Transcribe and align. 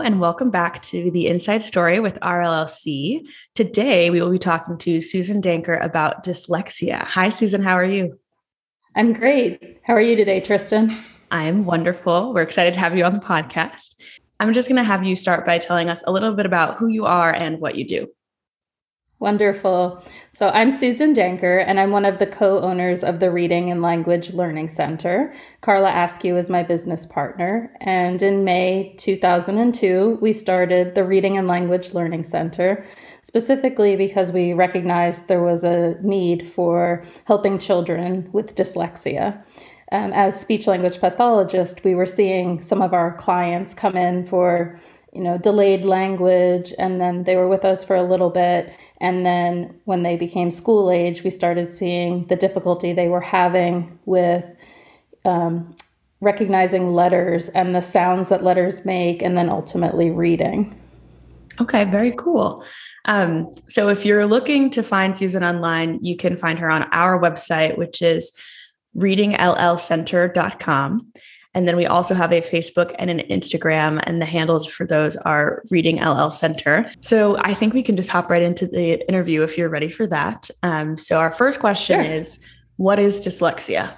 Hello, 0.00 0.06
and 0.06 0.18
welcome 0.18 0.50
back 0.50 0.80
to 0.84 1.10
the 1.10 1.26
Inside 1.26 1.62
Story 1.62 2.00
with 2.00 2.18
RLLC. 2.20 3.28
Today, 3.54 4.08
we 4.08 4.22
will 4.22 4.30
be 4.30 4.38
talking 4.38 4.78
to 4.78 5.02
Susan 5.02 5.42
Danker 5.42 5.78
about 5.84 6.24
dyslexia. 6.24 7.02
Hi, 7.02 7.28
Susan. 7.28 7.62
How 7.62 7.74
are 7.74 7.84
you? 7.84 8.18
I'm 8.96 9.12
great. 9.12 9.78
How 9.84 9.92
are 9.92 10.00
you 10.00 10.16
today, 10.16 10.40
Tristan? 10.40 10.90
I'm 11.30 11.66
wonderful. 11.66 12.32
We're 12.32 12.40
excited 12.40 12.72
to 12.72 12.80
have 12.80 12.96
you 12.96 13.04
on 13.04 13.12
the 13.12 13.18
podcast. 13.18 13.96
I'm 14.40 14.54
just 14.54 14.70
going 14.70 14.78
to 14.78 14.84
have 14.84 15.04
you 15.04 15.14
start 15.14 15.44
by 15.44 15.58
telling 15.58 15.90
us 15.90 16.02
a 16.06 16.12
little 16.12 16.32
bit 16.32 16.46
about 16.46 16.78
who 16.78 16.86
you 16.86 17.04
are 17.04 17.34
and 17.34 17.60
what 17.60 17.74
you 17.74 17.86
do. 17.86 18.08
Wonderful. 19.20 20.02
So 20.32 20.48
I'm 20.48 20.70
Susan 20.70 21.12
Danker, 21.12 21.62
and 21.66 21.78
I'm 21.78 21.90
one 21.90 22.06
of 22.06 22.18
the 22.18 22.26
co 22.26 22.60
owners 22.60 23.04
of 23.04 23.20
the 23.20 23.30
Reading 23.30 23.70
and 23.70 23.82
Language 23.82 24.32
Learning 24.32 24.66
Center. 24.66 25.34
Carla 25.60 25.90
Askew 25.90 26.38
is 26.38 26.48
my 26.48 26.62
business 26.62 27.04
partner. 27.04 27.70
And 27.82 28.22
in 28.22 28.44
May 28.44 28.94
2002, 28.96 30.20
we 30.22 30.32
started 30.32 30.94
the 30.94 31.04
Reading 31.04 31.36
and 31.36 31.46
Language 31.46 31.92
Learning 31.92 32.24
Center, 32.24 32.82
specifically 33.20 33.94
because 33.94 34.32
we 34.32 34.54
recognized 34.54 35.28
there 35.28 35.42
was 35.42 35.64
a 35.64 35.96
need 36.00 36.46
for 36.46 37.04
helping 37.26 37.58
children 37.58 38.26
with 38.32 38.56
dyslexia. 38.56 39.44
Um, 39.92 40.14
as 40.14 40.40
speech 40.40 40.66
language 40.66 40.98
pathologist, 40.98 41.84
we 41.84 41.94
were 41.94 42.06
seeing 42.06 42.62
some 42.62 42.80
of 42.80 42.94
our 42.94 43.14
clients 43.18 43.74
come 43.74 43.98
in 43.98 44.24
for 44.24 44.80
you 45.12 45.22
know 45.22 45.36
delayed 45.36 45.84
language 45.84 46.72
and 46.78 47.00
then 47.00 47.24
they 47.24 47.36
were 47.36 47.48
with 47.48 47.64
us 47.64 47.84
for 47.84 47.96
a 47.96 48.02
little 48.02 48.30
bit 48.30 48.72
and 49.00 49.24
then 49.24 49.80
when 49.84 50.02
they 50.02 50.16
became 50.16 50.50
school 50.50 50.90
age, 50.90 51.22
we 51.24 51.30
started 51.30 51.72
seeing 51.72 52.26
the 52.26 52.36
difficulty 52.36 52.92
they 52.92 53.08
were 53.08 53.20
having 53.20 53.98
with 54.04 54.44
um, 55.24 55.74
recognizing 56.20 56.92
letters 56.92 57.48
and 57.50 57.72
the 57.74 57.80
sounds 57.80 58.28
that 58.28 58.44
letters 58.44 58.84
make, 58.84 59.22
and 59.22 59.38
then 59.38 59.48
ultimately 59.48 60.10
reading. 60.10 60.76
Okay, 61.60 61.84
very 61.84 62.12
cool. 62.12 62.64
Um, 63.06 63.54
so 63.68 63.88
if 63.88 64.04
you're 64.04 64.26
looking 64.26 64.68
to 64.70 64.82
find 64.82 65.16
Susan 65.16 65.42
online, 65.42 65.98
you 66.02 66.16
can 66.16 66.36
find 66.36 66.58
her 66.58 66.70
on 66.70 66.82
our 66.92 67.18
website, 67.18 67.78
which 67.78 68.02
is 68.02 68.38
readingllcenter.com. 68.96 71.12
And 71.54 71.66
then 71.66 71.76
we 71.76 71.86
also 71.86 72.14
have 72.14 72.32
a 72.32 72.40
Facebook 72.40 72.94
and 72.98 73.10
an 73.10 73.20
Instagram, 73.28 74.00
and 74.04 74.20
the 74.20 74.26
handles 74.26 74.66
for 74.66 74.86
those 74.86 75.16
are 75.16 75.62
Reading 75.70 76.02
LL 76.02 76.30
Center. 76.30 76.90
So 77.00 77.36
I 77.38 77.54
think 77.54 77.74
we 77.74 77.82
can 77.82 77.96
just 77.96 78.08
hop 78.08 78.30
right 78.30 78.42
into 78.42 78.66
the 78.66 79.06
interview 79.08 79.42
if 79.42 79.58
you're 79.58 79.68
ready 79.68 79.88
for 79.88 80.06
that. 80.06 80.48
Um, 80.62 80.96
so 80.96 81.18
our 81.18 81.32
first 81.32 81.58
question 81.58 82.04
sure. 82.04 82.12
is 82.12 82.40
What 82.76 82.98
is 82.98 83.20
dyslexia? 83.20 83.96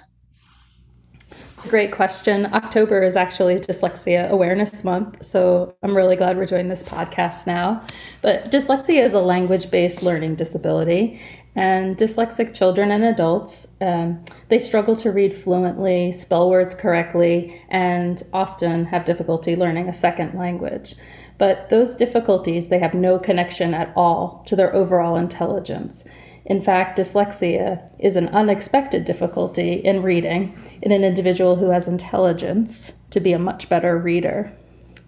It's 1.55 1.65
a 1.65 1.69
great 1.69 1.91
question. 1.91 2.47
October 2.47 3.03
is 3.03 3.15
actually 3.15 3.59
Dyslexia 3.59 4.27
Awareness 4.29 4.83
Month, 4.83 5.23
so 5.23 5.77
I'm 5.83 5.95
really 5.95 6.15
glad 6.15 6.35
we're 6.35 6.47
doing 6.47 6.67
this 6.67 6.83
podcast 6.83 7.45
now. 7.45 7.85
But 8.23 8.51
dyslexia 8.51 9.03
is 9.03 9.13
a 9.13 9.19
language 9.19 9.69
based 9.69 10.01
learning 10.01 10.35
disability, 10.35 11.21
and 11.55 11.97
dyslexic 11.97 12.55
children 12.55 12.91
and 12.91 13.03
adults, 13.03 13.75
um, 13.79 14.23
they 14.49 14.59
struggle 14.59 14.95
to 14.97 15.11
read 15.11 15.33
fluently, 15.33 16.11
spell 16.11 16.49
words 16.49 16.73
correctly, 16.73 17.61
and 17.69 18.23
often 18.33 18.85
have 18.85 19.05
difficulty 19.05 19.55
learning 19.55 19.87
a 19.87 19.93
second 19.93 20.33
language. 20.33 20.95
But 21.37 21.69
those 21.69 21.95
difficulties, 21.95 22.69
they 22.69 22.79
have 22.79 22.93
no 22.93 23.19
connection 23.19 23.73
at 23.73 23.93
all 23.95 24.43
to 24.47 24.55
their 24.55 24.73
overall 24.73 25.15
intelligence. 25.15 26.05
In 26.45 26.61
fact, 26.61 26.97
dyslexia 26.97 27.89
is 27.99 28.15
an 28.15 28.29
unexpected 28.29 29.05
difficulty 29.05 29.73
in 29.73 30.01
reading 30.01 30.57
in 30.81 30.91
an 30.91 31.03
individual 31.03 31.55
who 31.55 31.69
has 31.69 31.87
intelligence 31.87 32.93
to 33.11 33.19
be 33.19 33.31
a 33.31 33.39
much 33.39 33.69
better 33.69 33.97
reader. 33.97 34.51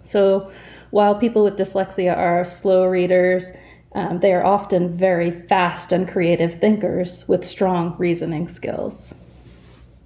So, 0.03 0.51
while 0.91 1.15
people 1.15 1.43
with 1.43 1.57
dyslexia 1.57 2.15
are 2.15 2.45
slow 2.45 2.85
readers, 2.85 3.51
um, 3.95 4.19
they 4.19 4.33
are 4.33 4.45
often 4.45 4.95
very 4.95 5.31
fast 5.31 5.91
and 5.91 6.07
creative 6.07 6.59
thinkers 6.59 7.27
with 7.27 7.45
strong 7.45 7.95
reasoning 7.97 8.47
skills. 8.47 9.15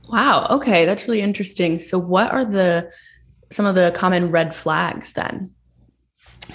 Wow. 0.08 0.48
Okay, 0.52 0.86
that's 0.86 1.08
really 1.08 1.22
interesting. 1.22 1.80
So, 1.80 1.98
what 1.98 2.32
are 2.32 2.46
the 2.46 2.92
some 3.52 3.66
of 3.66 3.76
the 3.76 3.92
common 3.96 4.30
red 4.30 4.56
flags 4.56 5.14
then? 5.14 5.54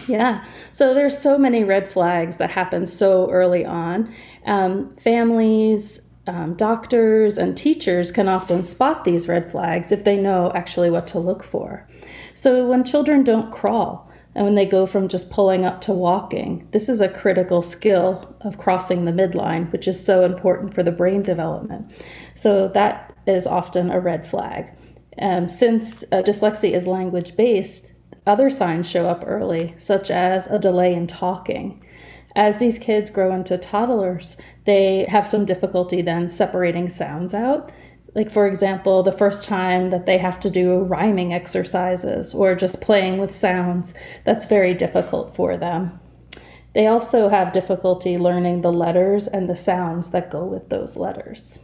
Yeah. 0.06 0.44
So 0.72 0.94
there's 0.94 1.16
so 1.16 1.38
many 1.38 1.64
red 1.64 1.88
flags 1.88 2.36
that 2.36 2.50
happen 2.50 2.86
so 2.86 3.30
early 3.30 3.64
on. 3.64 4.12
Um, 4.44 4.94
families, 4.96 6.00
um, 6.26 6.54
doctors, 6.54 7.38
and 7.38 7.56
teachers 7.56 8.10
can 8.10 8.28
often 8.28 8.62
spot 8.62 9.04
these 9.04 9.28
red 9.28 9.50
flags 9.50 9.92
if 9.92 10.04
they 10.04 10.16
know 10.16 10.52
actually 10.54 10.90
what 10.90 11.06
to 11.08 11.18
look 11.18 11.42
for. 11.42 11.88
So 12.34 12.66
when 12.66 12.84
children 12.84 13.22
don't 13.22 13.52
crawl, 13.52 14.10
and 14.34 14.44
when 14.44 14.54
they 14.56 14.66
go 14.66 14.86
from 14.86 15.08
just 15.08 15.30
pulling 15.30 15.64
up 15.64 15.80
to 15.82 15.92
walking, 15.92 16.66
this 16.72 16.88
is 16.88 17.00
a 17.00 17.08
critical 17.08 17.62
skill 17.62 18.36
of 18.40 18.58
crossing 18.58 19.04
the 19.04 19.12
midline, 19.12 19.70
which 19.70 19.86
is 19.86 20.04
so 20.04 20.24
important 20.24 20.74
for 20.74 20.82
the 20.82 20.90
brain 20.90 21.22
development. 21.22 21.90
So 22.34 22.68
that 22.68 23.14
is 23.26 23.46
often 23.46 23.90
a 23.90 24.00
red 24.00 24.24
flag. 24.24 24.76
Um, 25.20 25.48
since 25.48 26.02
uh, 26.04 26.22
dyslexia 26.22 26.72
is 26.72 26.86
language 26.86 27.36
based, 27.36 27.92
other 28.26 28.50
signs 28.50 28.88
show 28.88 29.08
up 29.08 29.22
early, 29.26 29.74
such 29.78 30.10
as 30.10 30.48
a 30.48 30.58
delay 30.58 30.94
in 30.94 31.06
talking. 31.06 31.80
As 32.34 32.58
these 32.58 32.78
kids 32.78 33.10
grow 33.10 33.32
into 33.32 33.56
toddlers, 33.56 34.36
they 34.64 35.04
have 35.08 35.28
some 35.28 35.44
difficulty 35.44 36.02
then 36.02 36.28
separating 36.28 36.88
sounds 36.88 37.32
out 37.32 37.70
like 38.14 38.30
for 38.30 38.46
example 38.46 39.02
the 39.02 39.12
first 39.12 39.44
time 39.44 39.90
that 39.90 40.06
they 40.06 40.18
have 40.18 40.38
to 40.40 40.50
do 40.50 40.78
rhyming 40.80 41.32
exercises 41.32 42.32
or 42.34 42.54
just 42.54 42.80
playing 42.80 43.18
with 43.18 43.34
sounds 43.34 43.94
that's 44.24 44.46
very 44.46 44.74
difficult 44.74 45.34
for 45.34 45.56
them. 45.56 45.98
They 46.74 46.86
also 46.86 47.28
have 47.28 47.52
difficulty 47.52 48.16
learning 48.16 48.62
the 48.62 48.72
letters 48.72 49.28
and 49.28 49.48
the 49.48 49.56
sounds 49.56 50.10
that 50.10 50.30
go 50.30 50.44
with 50.44 50.70
those 50.70 50.96
letters. 50.96 51.60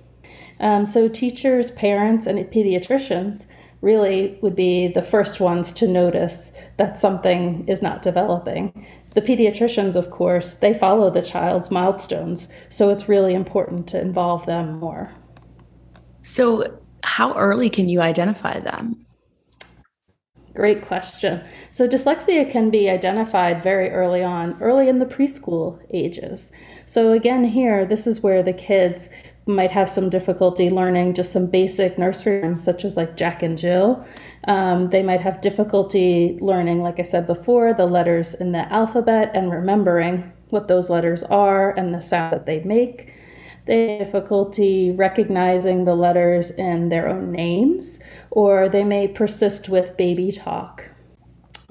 Um, 0.61 0.85
so 0.85 1.09
teachers 1.09 1.71
parents 1.71 2.27
and 2.27 2.39
pediatricians 2.47 3.47
really 3.81 4.39
would 4.43 4.55
be 4.55 4.89
the 4.89 5.03
first 5.03 5.41
ones 5.41 5.73
to 5.73 5.89
notice 5.89 6.53
that 6.77 6.99
something 6.99 7.67
is 7.67 7.81
not 7.81 8.03
developing. 8.03 8.87
The 9.15 9.23
pediatricians 9.23 9.97
of 9.97 10.11
course 10.11 10.55
they 10.55 10.75
follow 10.75 11.11
the 11.11 11.23
child's 11.23 11.71
milestones 11.71 12.49
so 12.69 12.91
it's 12.91 13.09
really 13.09 13.35
important 13.35 13.89
to 13.89 14.01
involve 14.01 14.47
them 14.47 14.79
more 14.79 15.13
so, 16.21 16.79
how 17.03 17.35
early 17.35 17.71
can 17.71 17.89
you 17.89 18.01
identify 18.01 18.61
them? 18.61 19.07
Great 20.55 20.83
question. 20.83 21.43
So, 21.71 21.89
dyslexia 21.89 22.51
can 22.51 22.71
be 22.71 22.91
identified 22.91 23.63
very 23.63 23.91
early 23.91 24.23
on, 24.23 24.61
early 24.61 24.89
in 24.89 24.99
the 24.99 25.07
preschool 25.07 25.81
ages. 25.93 26.53
So, 26.87 27.13
again, 27.13 27.45
here, 27.45 27.87
this 27.87 28.07
is 28.07 28.23
where 28.23 28.43
the 28.43 28.53
kids 28.53 29.09
might 29.47 29.71
have 29.71 29.89
some 29.89 30.11
difficulty 30.11 30.71
learning 30.71 31.15
just 31.15 31.33
some 31.33 31.47
basic 31.47 31.99
nursery 31.99 32.41
rhymes, 32.41 32.63
such 32.63 32.85
as 32.85 32.97
like 32.97 33.17
Jack 33.17 33.43
and 33.43 33.57
Jill. 33.57 34.05
Um, 34.47 34.91
they 34.91 35.03
might 35.03 35.21
have 35.21 35.41
difficulty 35.41 36.39
learning, 36.41 36.83
like 36.83 36.99
I 36.99 37.03
said 37.03 37.27
before, 37.27 37.73
the 37.73 37.87
letters 37.87 38.35
in 38.35 38.53
the 38.53 38.71
alphabet 38.73 39.31
and 39.35 39.51
remembering 39.51 40.33
what 40.51 40.69
those 40.69 40.91
letters 40.91 41.23
are 41.25 41.71
and 41.71 41.95
the 41.95 42.01
sound 42.01 42.33
that 42.33 42.47
they 42.47 42.61
make. 42.65 43.13
They 43.71 43.99
have 43.99 44.07
difficulty 44.07 44.91
recognizing 44.91 45.85
the 45.85 45.95
letters 45.95 46.51
in 46.51 46.89
their 46.89 47.09
own 47.09 47.31
names, 47.31 48.01
or 48.33 48.69
they 48.69 48.83
may 48.83 49.07
persist 49.07 49.69
with 49.69 49.97
baby 49.97 50.33
talk. 50.33 50.91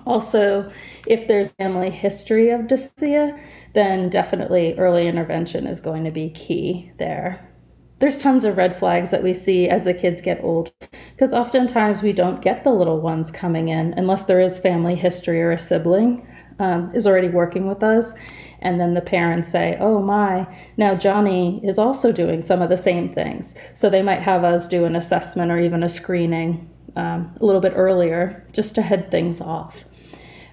Also, 0.05 0.71
if 1.06 1.27
there's 1.27 1.51
family 1.51 1.89
history 1.89 2.51
of 2.51 2.62
dyslexia, 2.62 3.38
then 3.74 4.07
definitely 4.07 4.75
early 4.79 5.09
intervention 5.09 5.68
is 5.68 5.81
going 5.81 6.06
to 6.06 6.09
be 6.09 6.29
key 6.29 6.89
there. 7.00 7.53
There's 8.00 8.18
tons 8.18 8.45
of 8.45 8.56
red 8.56 8.79
flags 8.79 9.12
that 9.12 9.21
we 9.21 9.33
see 9.33 9.68
as 9.68 9.83
the 9.83 9.94
kids 9.94 10.21
get 10.21 10.41
old, 10.41 10.71
because 11.12 11.33
oftentimes 11.33 12.01
we 12.01 12.13
don't 12.13 12.41
get 12.41 12.63
the 12.63 12.71
little 12.71 13.01
ones 13.01 13.29
coming 13.29 13.68
in 13.68 13.94
unless 13.97 14.24
there 14.24 14.39
is 14.39 14.57
family 14.57 14.95
history 14.95 15.41
or 15.41 15.51
a 15.51 15.59
sibling 15.59 16.25
um, 16.59 16.95
is 16.95 17.06
already 17.06 17.27
working 17.27 17.68
with 17.68 17.83
us. 17.83 18.13
And 18.61 18.79
then 18.79 18.94
the 18.94 19.01
parents 19.01 19.50
say, 19.50 19.77
oh 19.79 20.01
my, 20.01 20.47
now 20.77 20.95
Johnny 20.95 21.61
is 21.63 21.79
also 21.79 22.11
doing 22.11 22.41
some 22.41 22.61
of 22.61 22.69
the 22.69 22.77
same 22.77 23.13
things. 23.13 23.56
So 23.73 23.89
they 23.89 24.01
might 24.01 24.21
have 24.21 24.44
us 24.44 24.67
do 24.67 24.85
an 24.85 24.95
assessment 24.95 25.51
or 25.51 25.59
even 25.59 25.83
a 25.83 25.89
screening 25.89 26.69
um, 26.95 27.33
a 27.39 27.45
little 27.45 27.61
bit 27.61 27.73
earlier 27.75 28.45
just 28.51 28.75
to 28.75 28.81
head 28.81 29.11
things 29.11 29.39
off. 29.41 29.85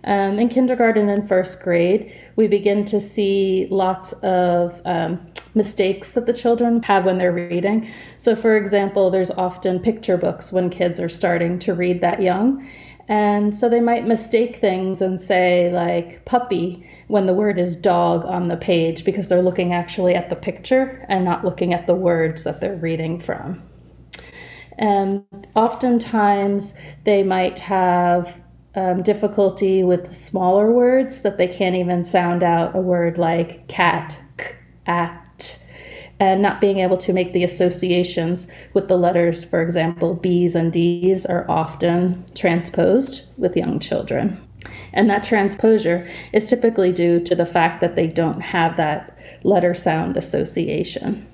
Um, 0.04 0.38
in 0.38 0.48
kindergarten 0.48 1.08
and 1.08 1.28
first 1.28 1.60
grade, 1.62 2.14
we 2.36 2.46
begin 2.46 2.84
to 2.86 3.00
see 3.00 3.66
lots 3.70 4.12
of 4.14 4.80
um, 4.84 5.26
mistakes 5.56 6.12
that 6.12 6.26
the 6.26 6.32
children 6.32 6.82
have 6.84 7.04
when 7.04 7.18
they're 7.18 7.32
reading. 7.32 7.88
So, 8.18 8.36
for 8.36 8.56
example, 8.56 9.10
there's 9.10 9.32
often 9.32 9.80
picture 9.80 10.16
books 10.16 10.52
when 10.52 10.70
kids 10.70 11.00
are 11.00 11.08
starting 11.08 11.58
to 11.60 11.74
read 11.74 12.00
that 12.02 12.22
young. 12.22 12.68
And 13.08 13.54
so 13.54 13.68
they 13.68 13.80
might 13.80 14.06
mistake 14.06 14.56
things 14.56 15.00
and 15.00 15.20
say, 15.20 15.70
like, 15.72 16.24
puppy, 16.24 16.88
when 17.06 17.26
the 17.26 17.34
word 17.34 17.58
is 17.58 17.76
dog 17.76 18.24
on 18.24 18.48
the 18.48 18.56
page 18.56 19.04
because 19.04 19.28
they're 19.28 19.42
looking 19.42 19.72
actually 19.72 20.14
at 20.14 20.28
the 20.28 20.36
picture 20.36 21.06
and 21.08 21.24
not 21.24 21.44
looking 21.44 21.72
at 21.72 21.86
the 21.86 21.94
words 21.94 22.44
that 22.44 22.60
they're 22.60 22.76
reading 22.76 23.20
from. 23.20 23.62
And 24.78 25.24
oftentimes 25.54 26.74
they 27.04 27.22
might 27.22 27.60
have 27.60 28.42
um, 28.74 29.02
difficulty 29.02 29.82
with 29.82 30.14
smaller 30.14 30.70
words 30.70 31.22
that 31.22 31.38
they 31.38 31.48
can't 31.48 31.76
even 31.76 32.04
sound 32.04 32.42
out 32.42 32.76
a 32.76 32.80
word 32.80 33.18
like 33.18 33.68
cat, 33.68 34.18
k, 34.36 34.54
at, 34.86 35.25
and 36.18 36.40
not 36.40 36.60
being 36.60 36.78
able 36.78 36.96
to 36.96 37.12
make 37.12 37.32
the 37.32 37.44
associations 37.44 38.48
with 38.72 38.88
the 38.88 38.96
letters, 38.96 39.44
for 39.44 39.60
example, 39.62 40.14
B's 40.14 40.56
and 40.56 40.72
D's 40.72 41.26
are 41.26 41.48
often 41.50 42.24
transposed 42.34 43.26
with 43.36 43.56
young 43.56 43.78
children. 43.78 44.40
And 44.92 45.08
that 45.10 45.22
transposure 45.22 46.08
is 46.32 46.46
typically 46.46 46.92
due 46.92 47.20
to 47.20 47.34
the 47.34 47.46
fact 47.46 47.80
that 47.80 47.96
they 47.96 48.06
don't 48.06 48.40
have 48.40 48.76
that 48.76 49.16
letter 49.42 49.74
sound 49.74 50.16
association 50.16 51.26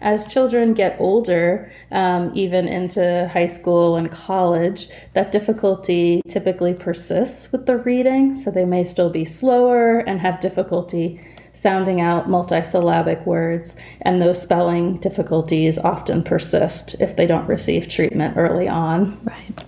as 0.00 0.32
children 0.32 0.74
get 0.74 0.96
older, 1.00 1.72
um, 1.90 2.30
even 2.34 2.68
into 2.68 3.28
high 3.32 3.46
school 3.46 3.96
and 3.96 4.10
college, 4.10 4.88
that 5.14 5.32
difficulty 5.32 6.22
typically 6.28 6.74
persists 6.74 7.50
with 7.50 7.66
the 7.66 7.76
reading. 7.78 8.34
So 8.34 8.50
they 8.50 8.64
may 8.64 8.84
still 8.84 9.10
be 9.10 9.24
slower 9.24 9.98
and 9.98 10.20
have 10.20 10.40
difficulty 10.40 11.20
sounding 11.56 12.00
out 12.02 12.28
multisyllabic 12.28 13.26
words, 13.26 13.76
and 14.02 14.20
those 14.20 14.40
spelling 14.40 14.98
difficulties 14.98 15.78
often 15.78 16.22
persist 16.22 16.94
if 17.00 17.16
they 17.16 17.26
don't 17.26 17.48
receive 17.48 17.88
treatment 17.88 18.36
early 18.36 18.68
on. 18.68 19.18
Right. 19.24 19.64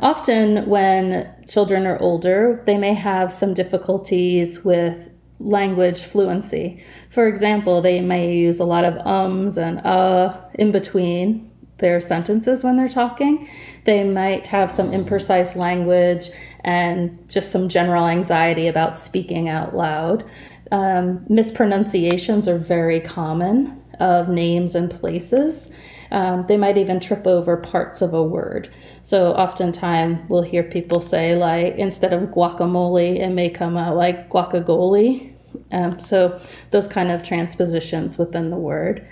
Often, 0.00 0.68
when 0.68 1.28
children 1.48 1.86
are 1.86 1.98
older, 1.98 2.62
they 2.66 2.76
may 2.76 2.94
have 2.94 3.32
some 3.32 3.54
difficulties 3.54 4.64
with 4.64 5.08
language 5.40 6.02
fluency. 6.02 6.84
For 7.10 7.26
example, 7.26 7.80
they 7.80 8.00
may 8.00 8.36
use 8.36 8.60
a 8.60 8.64
lot 8.64 8.84
of 8.84 8.98
ums 9.06 9.56
and 9.56 9.78
uh 9.86 10.36
in 10.54 10.72
between 10.72 11.48
their 11.78 12.00
sentences 12.00 12.64
when 12.64 12.76
they're 12.76 12.88
talking. 12.88 13.48
They 13.84 14.04
might 14.04 14.48
have 14.48 14.70
some 14.70 14.90
imprecise 14.90 15.56
language 15.56 16.30
and 16.68 17.18
just 17.30 17.50
some 17.50 17.66
general 17.70 18.06
anxiety 18.06 18.68
about 18.68 18.94
speaking 18.94 19.48
out 19.48 19.74
loud. 19.74 20.22
Um, 20.70 21.24
mispronunciations 21.30 22.46
are 22.46 22.58
very 22.58 23.00
common 23.00 23.82
of 24.00 24.28
names 24.28 24.74
and 24.74 24.90
places. 24.90 25.72
Um, 26.10 26.44
they 26.46 26.58
might 26.58 26.76
even 26.76 27.00
trip 27.00 27.26
over 27.26 27.56
parts 27.56 28.02
of 28.02 28.12
a 28.12 28.22
word. 28.22 28.68
So 29.02 29.32
oftentimes 29.32 30.18
we'll 30.28 30.42
hear 30.42 30.62
people 30.62 31.00
say 31.00 31.36
like 31.36 31.76
instead 31.76 32.12
of 32.12 32.28
guacamole, 32.28 33.18
it 33.18 33.30
may 33.30 33.48
come 33.48 33.78
out 33.78 33.96
like 33.96 34.28
guacagoli. 34.28 35.32
Um, 35.72 35.98
so 35.98 36.38
those 36.70 36.86
kind 36.86 37.10
of 37.10 37.22
transpositions 37.22 38.18
within 38.18 38.50
the 38.50 38.58
word. 38.58 39.08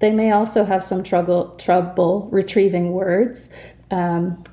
They 0.00 0.10
may 0.10 0.32
also 0.32 0.66
have 0.66 0.84
some 0.84 1.02
trouble 1.02 1.56
trouble 1.56 2.28
retrieving 2.30 2.92
words. 2.92 3.50
Um, 3.90 4.44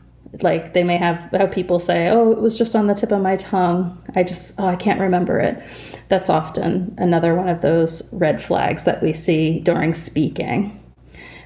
like 0.41 0.73
they 0.73 0.83
may 0.83 0.97
have 0.97 1.29
how 1.31 1.47
people 1.47 1.79
say, 1.79 2.09
"Oh, 2.09 2.31
it 2.31 2.41
was 2.41 2.57
just 2.57 2.75
on 2.75 2.87
the 2.87 2.93
tip 2.93 3.11
of 3.11 3.21
my 3.21 3.35
tongue. 3.35 4.01
I 4.15 4.23
just 4.23 4.59
oh, 4.59 4.67
I 4.67 4.75
can't 4.75 4.99
remember 4.99 5.39
it." 5.39 5.61
That's 6.09 6.29
often 6.29 6.95
another 6.97 7.35
one 7.35 7.49
of 7.49 7.61
those 7.61 8.11
red 8.13 8.41
flags 8.41 8.85
that 8.85 9.01
we 9.01 9.13
see 9.13 9.59
during 9.59 9.93
speaking. 9.93 10.75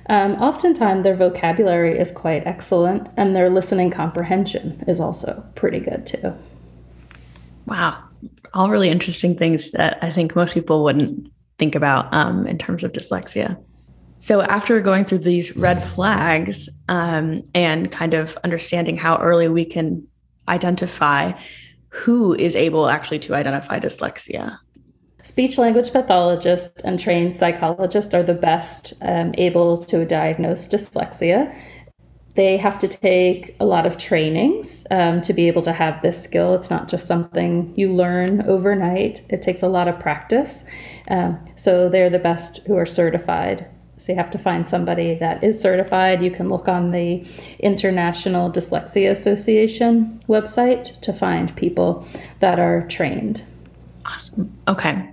Um, 0.09 0.33
oftentimes, 0.33 1.03
their 1.03 1.15
vocabulary 1.15 1.97
is 1.97 2.11
quite 2.11 2.45
excellent, 2.45 3.09
and 3.15 3.35
their 3.35 3.49
listening 3.49 3.89
comprehension 3.89 4.83
is 4.87 4.99
also 4.99 5.43
pretty 5.55 5.79
good 5.79 6.05
too. 6.05 6.33
Wow, 7.65 8.03
all 8.53 8.69
really 8.69 8.89
interesting 8.89 9.35
things 9.37 9.71
that 9.71 9.97
I 10.01 10.11
think 10.11 10.35
most 10.35 10.53
people 10.53 10.83
wouldn't 10.83 11.31
think 11.57 11.75
about 11.75 12.13
um, 12.13 12.45
in 12.47 12.57
terms 12.57 12.83
of 12.83 12.91
dyslexia. 12.91 13.57
So, 14.23 14.41
after 14.41 14.79
going 14.79 15.03
through 15.03 15.17
these 15.17 15.53
red 15.57 15.83
flags 15.83 16.69
um, 16.87 17.41
and 17.53 17.91
kind 17.91 18.13
of 18.13 18.37
understanding 18.45 18.95
how 18.95 19.17
early 19.17 19.49
we 19.49 19.65
can 19.65 20.07
identify 20.47 21.33
who 21.89 22.33
is 22.33 22.55
able 22.55 22.87
actually 22.87 23.19
to 23.19 23.35
identify 23.35 23.81
dyslexia, 23.81 24.59
Speech 25.23 25.57
language 25.57 25.91
pathologists 25.91 26.81
and 26.83 26.97
trained 26.97 27.35
psychologists 27.35 28.13
are 28.13 28.23
the 28.23 28.33
best 28.33 28.93
um, 29.01 29.33
able 29.37 29.75
to 29.75 30.05
diagnose 30.05 30.69
dyslexia. 30.69 31.53
They 32.35 32.55
have 32.55 32.79
to 32.79 32.87
take 32.87 33.57
a 33.59 33.65
lot 33.65 33.85
of 33.85 33.97
trainings 33.97 34.87
um, 34.89 35.19
to 35.21 35.33
be 35.33 35.49
able 35.49 35.61
to 35.63 35.73
have 35.73 36.01
this 36.01 36.21
skill. 36.21 36.55
It's 36.55 36.69
not 36.69 36.87
just 36.87 37.07
something 37.07 37.73
you 37.75 37.91
learn 37.91 38.41
overnight, 38.47 39.21
it 39.29 39.41
takes 39.41 39.63
a 39.63 39.67
lot 39.67 39.89
of 39.89 39.99
practice. 39.99 40.65
Um, 41.09 41.39
so 41.55 41.89
they're 41.89 42.09
the 42.09 42.19
best 42.19 42.65
who 42.67 42.77
are 42.77 42.85
certified. 42.85 43.67
So 44.03 44.11
you 44.11 44.17
have 44.17 44.31
to 44.31 44.37
find 44.37 44.67
somebody 44.67 45.13
that 45.15 45.41
is 45.41 45.57
certified. 45.57 46.21
You 46.21 46.29
can 46.29 46.49
look 46.49 46.67
on 46.67 46.91
the 46.91 47.25
International 47.59 48.51
Dyslexia 48.51 49.09
Association 49.09 50.19
website 50.27 50.99
to 50.99 51.13
find 51.13 51.55
people 51.55 52.05
that 52.41 52.59
are 52.59 52.85
trained. 52.87 53.45
Awesome. 54.05 54.53
Okay. 54.67 55.09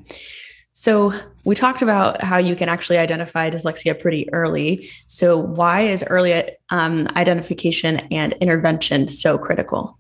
So 0.73 1.15
we 1.45 1.55
talked 1.55 1.83
about 1.83 2.21
how 2.21 2.39
you 2.39 2.57
can 2.57 2.69
actually 2.69 2.99
identify 2.99 3.49
dyslexia 3.49 3.97
pretty 3.97 4.29
early. 4.33 4.89
So 5.07 5.39
why 5.39 5.83
is 5.83 6.03
early 6.09 6.51
um, 6.71 7.07
identification 7.15 7.99
and 8.11 8.33
intervention 8.41 9.07
so 9.07 9.39
critical? 9.39 10.00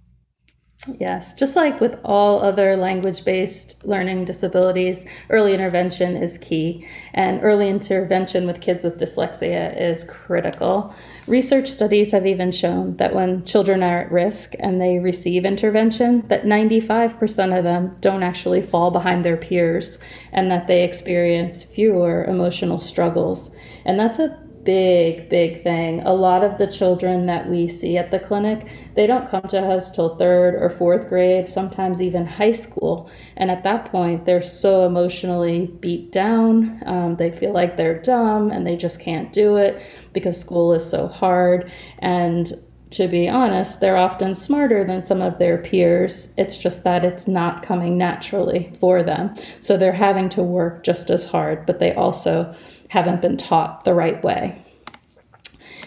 Yes, 0.98 1.34
just 1.34 1.56
like 1.56 1.78
with 1.78 1.98
all 2.04 2.40
other 2.40 2.74
language 2.74 3.22
based 3.22 3.84
learning 3.84 4.24
disabilities, 4.24 5.04
early 5.28 5.52
intervention 5.52 6.16
is 6.16 6.38
key. 6.38 6.86
And 7.12 7.42
early 7.42 7.68
intervention 7.68 8.46
with 8.46 8.62
kids 8.62 8.82
with 8.82 8.98
dyslexia 8.98 9.78
is 9.78 10.04
critical. 10.04 10.94
Research 11.26 11.68
studies 11.68 12.12
have 12.12 12.26
even 12.26 12.50
shown 12.50 12.96
that 12.96 13.14
when 13.14 13.44
children 13.44 13.82
are 13.82 14.00
at 14.00 14.10
risk 14.10 14.54
and 14.58 14.80
they 14.80 14.98
receive 14.98 15.44
intervention, 15.44 16.26
that 16.28 16.44
95% 16.44 17.58
of 17.58 17.62
them 17.62 17.98
don't 18.00 18.22
actually 18.22 18.62
fall 18.62 18.90
behind 18.90 19.22
their 19.22 19.36
peers 19.36 19.98
and 20.32 20.50
that 20.50 20.66
they 20.66 20.82
experience 20.82 21.62
fewer 21.62 22.24
emotional 22.24 22.80
struggles. 22.80 23.54
And 23.84 24.00
that's 24.00 24.18
a 24.18 24.38
big, 24.70 25.28
big 25.28 25.64
thing. 25.64 26.00
A 26.02 26.14
lot 26.14 26.44
of 26.44 26.56
the 26.56 26.66
children 26.68 27.26
that 27.26 27.50
we 27.50 27.66
see 27.66 27.98
at 27.98 28.12
the 28.12 28.20
clinic, 28.20 28.68
they 28.94 29.04
don't 29.04 29.28
come 29.28 29.42
to 29.48 29.58
us 29.58 29.90
till 29.90 30.14
third 30.14 30.54
or 30.54 30.70
fourth 30.70 31.08
grade, 31.08 31.48
sometimes 31.48 32.00
even 32.00 32.24
high 32.24 32.52
school. 32.52 33.10
And 33.36 33.50
at 33.50 33.64
that 33.64 33.86
point, 33.86 34.26
they're 34.26 34.40
so 34.40 34.86
emotionally 34.86 35.66
beat 35.80 36.12
down. 36.12 36.80
Um, 36.86 37.16
they 37.16 37.32
feel 37.32 37.52
like 37.52 37.76
they're 37.76 38.00
dumb 38.00 38.52
and 38.52 38.64
they 38.64 38.76
just 38.76 39.00
can't 39.00 39.32
do 39.32 39.56
it 39.56 39.82
because 40.12 40.38
school 40.38 40.72
is 40.72 40.88
so 40.88 41.08
hard. 41.08 41.72
And 41.98 42.52
to 42.90 43.08
be 43.08 43.28
honest, 43.28 43.80
they're 43.80 43.96
often 43.96 44.36
smarter 44.36 44.84
than 44.84 45.02
some 45.02 45.20
of 45.20 45.40
their 45.40 45.58
peers. 45.58 46.32
It's 46.38 46.56
just 46.56 46.84
that 46.84 47.04
it's 47.04 47.26
not 47.26 47.64
coming 47.64 47.98
naturally 47.98 48.72
for 48.78 49.02
them. 49.02 49.34
So 49.60 49.76
they're 49.76 49.92
having 49.92 50.28
to 50.30 50.44
work 50.44 50.84
just 50.84 51.10
as 51.10 51.24
hard, 51.24 51.66
but 51.66 51.80
they 51.80 51.92
also 51.92 52.54
haven't 52.90 53.22
been 53.22 53.36
taught 53.36 53.84
the 53.84 53.94
right 53.94 54.22
way. 54.22 54.62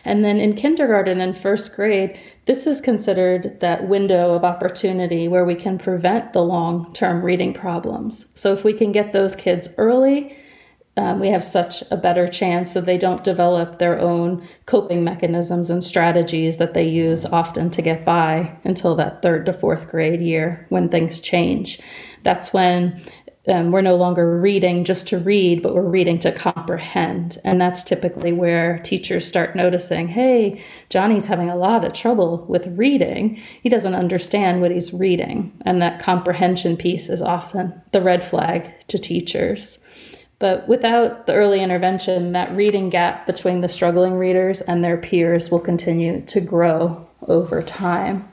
And 0.06 0.24
then 0.24 0.40
in 0.40 0.56
kindergarten 0.56 1.22
and 1.22 1.38
first 1.38 1.76
grade, 1.76 2.18
this 2.46 2.68
is 2.68 2.82
considered 2.82 3.60
that 3.62 3.88
window 3.88 4.34
of 4.34 4.44
opportunity 4.44 5.28
where 5.28 5.46
we 5.46 5.56
can 5.56 5.78
prevent 5.78 6.34
the 6.34 6.44
long 6.44 6.92
term 6.94 7.24
reading 7.24 7.54
problems. 7.54 8.32
So 8.36 8.52
if 8.52 8.64
we 8.64 8.74
can 8.74 8.92
get 8.92 9.14
those 9.14 9.36
kids 9.36 9.70
early, 9.78 10.38
um, 10.96 11.20
we 11.20 11.30
have 11.30 11.44
such 11.44 11.84
a 11.90 11.98
better 11.98 12.28
chance 12.28 12.74
that 12.74 12.86
they 12.86 13.00
don't 13.00 13.24
develop 13.24 13.80
their 13.80 14.00
own 14.00 14.48
coping 14.68 15.04
mechanisms 15.04 15.72
and 15.72 15.84
strategies 15.84 16.60
that 16.60 16.76
they 16.76 16.88
use 16.88 17.26
often 17.26 17.72
to 17.72 17.82
get 17.82 18.06
by 18.06 18.56
until 18.64 18.96
that 18.96 19.22
third 19.24 19.46
to 19.48 19.54
fourth 19.54 19.90
grade 19.90 20.22
year 20.22 20.68
when 20.70 20.90
things 20.90 21.20
change. 21.20 21.80
That's 22.22 22.54
when 22.54 23.02
um, 23.48 23.72
we're 23.72 23.82
no 23.82 23.96
longer 23.96 24.40
reading 24.40 24.86
just 24.86 25.08
to 25.10 25.18
read, 25.18 25.62
but 25.62 25.76
we're 25.76 25.82
reading 25.82 26.18
to 26.20 26.32
comprehend. 26.32 27.38
And 27.44 27.60
that's 27.60 27.84
typically 27.84 28.32
where 28.32 28.80
teachers 28.80 29.28
start 29.28 29.56
noticing 29.56 30.08
hey, 30.08 30.64
Johnny's 30.90 31.28
having 31.28 31.50
a 31.50 31.56
lot 31.56 31.84
of 31.84 31.92
trouble 31.92 32.46
with 32.48 32.68
reading. 32.68 33.42
He 33.62 33.68
doesn't 33.68 33.96
understand 33.96 34.62
what 34.62 34.72
he's 34.72 34.94
reading. 34.94 35.52
And 35.66 35.82
that 35.82 36.02
comprehension 36.02 36.78
piece 36.78 37.10
is 37.10 37.22
often 37.22 37.82
the 37.92 38.02
red 38.02 38.24
flag 38.24 38.72
to 38.88 38.98
teachers. 38.98 39.80
But 40.40 40.68
without 40.68 41.26
the 41.26 41.34
early 41.34 41.62
intervention, 41.62 42.32
that 42.32 42.52
reading 42.52 42.90
gap 42.90 43.26
between 43.26 43.62
the 43.62 43.68
struggling 43.68 44.14
readers 44.14 44.62
and 44.62 44.84
their 44.84 44.98
peers 44.98 45.52
will 45.52 45.60
continue 45.60 46.22
to 46.26 46.42
grow 46.42 47.08
over 47.28 47.62
time. 47.62 48.30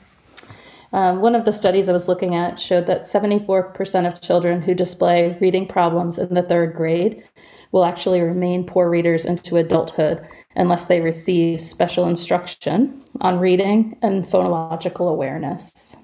Um, 0.93 1.21
one 1.21 1.35
of 1.35 1.45
the 1.45 1.53
studies 1.53 1.87
I 1.87 1.93
was 1.93 2.07
looking 2.07 2.35
at 2.35 2.59
showed 2.59 2.85
that 2.87 3.01
74% 3.01 4.07
of 4.07 4.21
children 4.21 4.61
who 4.61 4.73
display 4.73 5.37
reading 5.39 5.67
problems 5.67 6.19
in 6.19 6.33
the 6.33 6.43
third 6.43 6.75
grade 6.75 7.23
will 7.71 7.85
actually 7.85 8.21
remain 8.21 8.65
poor 8.65 8.89
readers 8.89 9.25
into 9.25 9.55
adulthood 9.57 10.25
unless 10.55 10.85
they 10.85 10.99
receive 10.99 11.61
special 11.61 12.07
instruction 12.07 13.01
on 13.21 13.39
reading 13.39 13.97
and 14.01 14.25
phonological 14.25 15.09
awareness. 15.09 15.95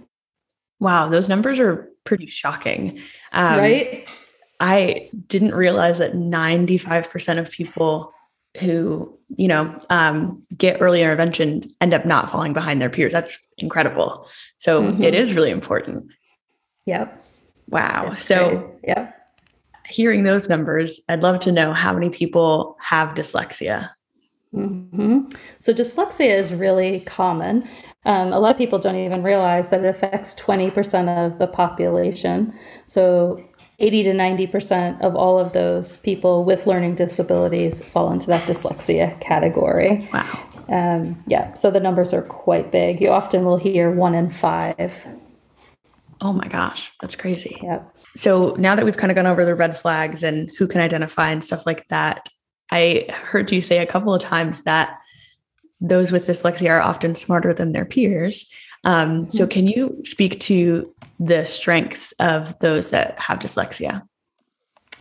Wow, 0.79 1.09
those 1.09 1.27
numbers 1.27 1.59
are 1.59 1.89
pretty 2.05 2.27
shocking. 2.27 2.99
Um, 3.33 3.57
right? 3.57 4.07
I 4.59 5.09
didn't 5.27 5.53
realize 5.53 5.99
that 5.99 6.13
95% 6.13 7.37
of 7.37 7.51
people 7.51 8.13
who, 8.59 9.17
you 9.35 9.47
know, 9.47 9.79
um, 9.89 10.43
get 10.57 10.81
early 10.81 11.01
intervention 11.01 11.61
end 11.81 11.93
up 11.93 12.05
not 12.05 12.31
falling 12.31 12.53
behind 12.53 12.81
their 12.81 12.89
peers. 12.89 13.13
That's 13.13 13.37
incredible. 13.57 14.27
So 14.57 14.81
mm-hmm. 14.81 15.03
it 15.03 15.13
is 15.13 15.33
really 15.33 15.51
important. 15.51 16.11
Yep. 16.85 17.25
Wow. 17.69 18.09
That's 18.09 18.23
so, 18.23 18.57
great. 18.57 18.79
yep. 18.83 19.13
Hearing 19.87 20.23
those 20.23 20.49
numbers, 20.49 21.01
I'd 21.09 21.21
love 21.21 21.39
to 21.41 21.51
know 21.51 21.73
how 21.73 21.93
many 21.93 22.09
people 22.09 22.77
have 22.81 23.13
dyslexia. 23.13 23.89
Mm-hmm. 24.53 25.29
So, 25.59 25.73
dyslexia 25.73 26.37
is 26.37 26.53
really 26.53 27.01
common. 27.01 27.67
Um, 28.05 28.31
a 28.31 28.39
lot 28.39 28.51
of 28.51 28.57
people 28.57 28.79
don't 28.79 28.95
even 28.95 29.21
realize 29.21 29.69
that 29.69 29.83
it 29.83 29.87
affects 29.87 30.33
20% 30.35 31.25
of 31.25 31.37
the 31.37 31.47
population. 31.47 32.53
So, 32.85 33.43
80 33.79 34.03
to 34.03 34.11
90% 34.13 35.01
of 35.01 35.15
all 35.15 35.37
of 35.37 35.53
those 35.53 35.97
people 35.97 36.43
with 36.43 36.65
learning 36.65 36.95
disabilities 36.95 37.83
fall 37.83 38.11
into 38.11 38.27
that 38.27 38.47
dyslexia 38.47 39.19
category. 39.21 40.07
Wow. 40.11 40.43
Um, 40.69 41.23
yeah, 41.27 41.53
so 41.53 41.71
the 41.71 41.79
numbers 41.79 42.13
are 42.13 42.23
quite 42.23 42.71
big. 42.71 42.99
You 42.99 43.09
often 43.09 43.45
will 43.45 43.57
hear 43.57 43.91
one 43.91 44.15
in 44.15 44.29
five. 44.29 45.07
Oh 46.19 46.33
my 46.33 46.47
gosh, 46.47 46.91
that's 47.01 47.15
crazy. 47.15 47.57
Yep. 47.61 47.95
So 48.15 48.55
now 48.57 48.75
that 48.75 48.83
we've 48.83 48.97
kind 48.97 49.11
of 49.11 49.15
gone 49.15 49.27
over 49.27 49.45
the 49.45 49.55
red 49.55 49.77
flags 49.77 50.23
and 50.23 50.49
who 50.57 50.67
can 50.67 50.81
identify 50.81 51.29
and 51.29 51.43
stuff 51.43 51.65
like 51.65 51.87
that, 51.89 52.27
I 52.71 53.05
heard 53.09 53.51
you 53.51 53.61
say 53.61 53.77
a 53.77 53.85
couple 53.85 54.13
of 54.13 54.21
times 54.21 54.63
that 54.63 54.97
those 55.79 56.11
with 56.11 56.27
dyslexia 56.27 56.71
are 56.71 56.81
often 56.81 57.13
smarter 57.13 57.53
than 57.53 57.71
their 57.71 57.85
peers. 57.85 58.51
Um, 58.87 59.29
so, 59.29 59.43
mm-hmm. 59.43 59.49
can 59.51 59.67
you 59.67 60.01
speak 60.05 60.39
to 60.41 60.91
the 61.19 61.43
strengths 61.45 62.13
of 62.13 62.57
those 62.59 62.89
that 62.91 63.19
have 63.19 63.39
dyslexia? 63.39 64.01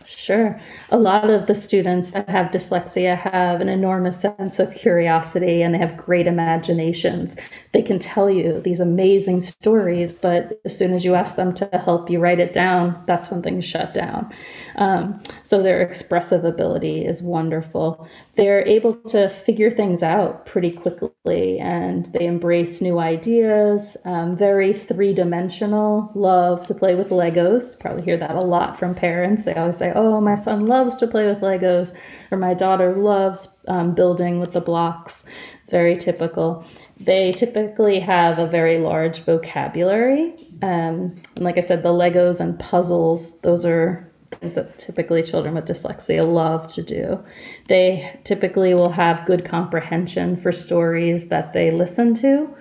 Sure. 0.09 0.57
A 0.89 0.97
lot 0.97 1.29
of 1.29 1.47
the 1.47 1.53
students 1.53 2.11
that 2.11 2.29
have 2.29 2.51
dyslexia 2.51 3.17
have 3.17 3.59
an 3.59 3.67
enormous 3.67 4.21
sense 4.21 4.57
of 4.57 4.73
curiosity 4.73 5.61
and 5.61 5.73
they 5.73 5.79
have 5.79 5.97
great 5.97 6.27
imaginations. 6.27 7.35
They 7.73 7.81
can 7.81 7.99
tell 7.99 8.29
you 8.29 8.61
these 8.61 8.79
amazing 8.79 9.41
stories, 9.41 10.13
but 10.13 10.61
as 10.63 10.77
soon 10.77 10.93
as 10.93 11.03
you 11.03 11.13
ask 11.15 11.35
them 11.35 11.53
to 11.55 11.65
help 11.73 12.09
you 12.09 12.19
write 12.19 12.39
it 12.39 12.53
down, 12.53 13.03
that's 13.05 13.29
when 13.29 13.41
things 13.41 13.65
shut 13.65 13.93
down. 13.93 14.33
Um, 14.77 15.21
so 15.43 15.61
their 15.61 15.81
expressive 15.81 16.45
ability 16.45 17.03
is 17.03 17.21
wonderful. 17.21 18.07
They're 18.35 18.65
able 18.65 18.93
to 18.93 19.27
figure 19.27 19.69
things 19.69 20.03
out 20.03 20.45
pretty 20.45 20.71
quickly 20.71 21.59
and 21.59 22.05
they 22.13 22.27
embrace 22.27 22.79
new 22.79 22.97
ideas, 22.99 23.97
um, 24.05 24.37
very 24.37 24.71
three 24.71 25.13
dimensional, 25.13 26.11
love 26.15 26.65
to 26.67 26.73
play 26.73 26.95
with 26.95 27.09
Legos. 27.09 27.77
Probably 27.77 28.03
hear 28.03 28.15
that 28.15 28.35
a 28.35 28.45
lot 28.45 28.79
from 28.79 28.95
parents. 28.95 29.43
They 29.43 29.53
always 29.53 29.75
say, 29.75 29.96
oh, 29.97 30.21
my 30.21 30.35
son 30.35 30.65
loves 30.65 30.95
to 30.97 31.07
play 31.07 31.25
with 31.27 31.41
Legos, 31.41 31.97
or 32.31 32.37
my 32.37 32.53
daughter 32.53 32.95
loves 32.95 33.57
um, 33.67 33.93
building 33.93 34.39
with 34.39 34.53
the 34.53 34.61
blocks. 34.61 35.25
Very 35.69 35.97
typical. 35.97 36.63
They 36.99 37.31
typically 37.31 37.99
have 37.99 38.39
a 38.39 38.47
very 38.47 38.77
large 38.77 39.19
vocabulary. 39.21 40.33
Um, 40.61 41.21
and 41.35 41.41
like 41.43 41.57
I 41.57 41.61
said, 41.61 41.83
the 41.83 41.89
Legos 41.89 42.39
and 42.39 42.57
puzzles, 42.59 43.39
those 43.41 43.65
are 43.65 44.09
things 44.31 44.55
that 44.55 44.77
typically 44.77 45.23
children 45.23 45.55
with 45.55 45.65
dyslexia 45.65 46.23
love 46.23 46.67
to 46.67 46.83
do. 46.83 47.23
They 47.67 48.19
typically 48.23 48.73
will 48.73 48.91
have 48.91 49.25
good 49.25 49.45
comprehension 49.45 50.37
for 50.37 50.51
stories 50.51 51.29
that 51.29 51.53
they 51.53 51.71
listen 51.71 52.13
to. 52.15 52.55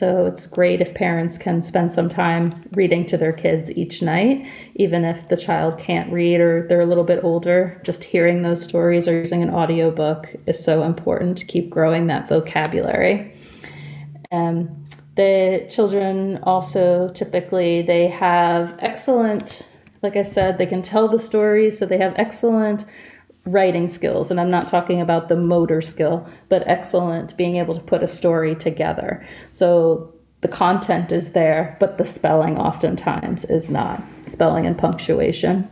So 0.00 0.24
it's 0.24 0.46
great 0.46 0.80
if 0.80 0.94
parents 0.94 1.36
can 1.36 1.60
spend 1.60 1.92
some 1.92 2.08
time 2.08 2.64
reading 2.72 3.04
to 3.04 3.18
their 3.18 3.34
kids 3.34 3.70
each 3.72 4.00
night, 4.00 4.46
even 4.74 5.04
if 5.04 5.28
the 5.28 5.36
child 5.36 5.78
can't 5.78 6.10
read 6.10 6.40
or 6.40 6.66
they're 6.66 6.80
a 6.80 6.86
little 6.86 7.04
bit 7.04 7.22
older. 7.22 7.78
Just 7.84 8.04
hearing 8.04 8.40
those 8.40 8.62
stories 8.62 9.06
or 9.06 9.18
using 9.18 9.42
an 9.42 9.50
audiobook 9.50 10.34
is 10.46 10.64
so 10.64 10.84
important 10.84 11.36
to 11.36 11.44
keep 11.44 11.68
growing 11.68 12.06
that 12.06 12.26
vocabulary. 12.26 13.34
Um, 14.32 14.86
the 15.16 15.66
children 15.68 16.38
also 16.44 17.10
typically 17.10 17.82
they 17.82 18.08
have 18.08 18.76
excellent 18.78 19.68
like 20.02 20.16
i 20.16 20.22
said 20.22 20.56
they 20.56 20.64
can 20.64 20.80
tell 20.80 21.08
the 21.08 21.18
stories 21.18 21.78
so 21.78 21.84
they 21.84 21.98
have 21.98 22.14
excellent 22.16 22.84
writing 23.44 23.88
skills, 23.88 24.30
and 24.30 24.40
I'm 24.40 24.50
not 24.50 24.68
talking 24.68 25.00
about 25.00 25.28
the 25.28 25.36
motor 25.36 25.80
skill, 25.80 26.28
but 26.48 26.62
excellent 26.66 27.36
being 27.36 27.56
able 27.56 27.74
to 27.74 27.80
put 27.80 28.02
a 28.02 28.06
story 28.06 28.54
together. 28.54 29.24
So 29.48 30.14
the 30.42 30.48
content 30.48 31.12
is 31.12 31.32
there, 31.32 31.76
but 31.80 31.98
the 31.98 32.04
spelling 32.04 32.58
oftentimes 32.58 33.44
is 33.44 33.70
not 33.70 34.02
spelling 34.26 34.66
and 34.66 34.76
punctuation. 34.76 35.68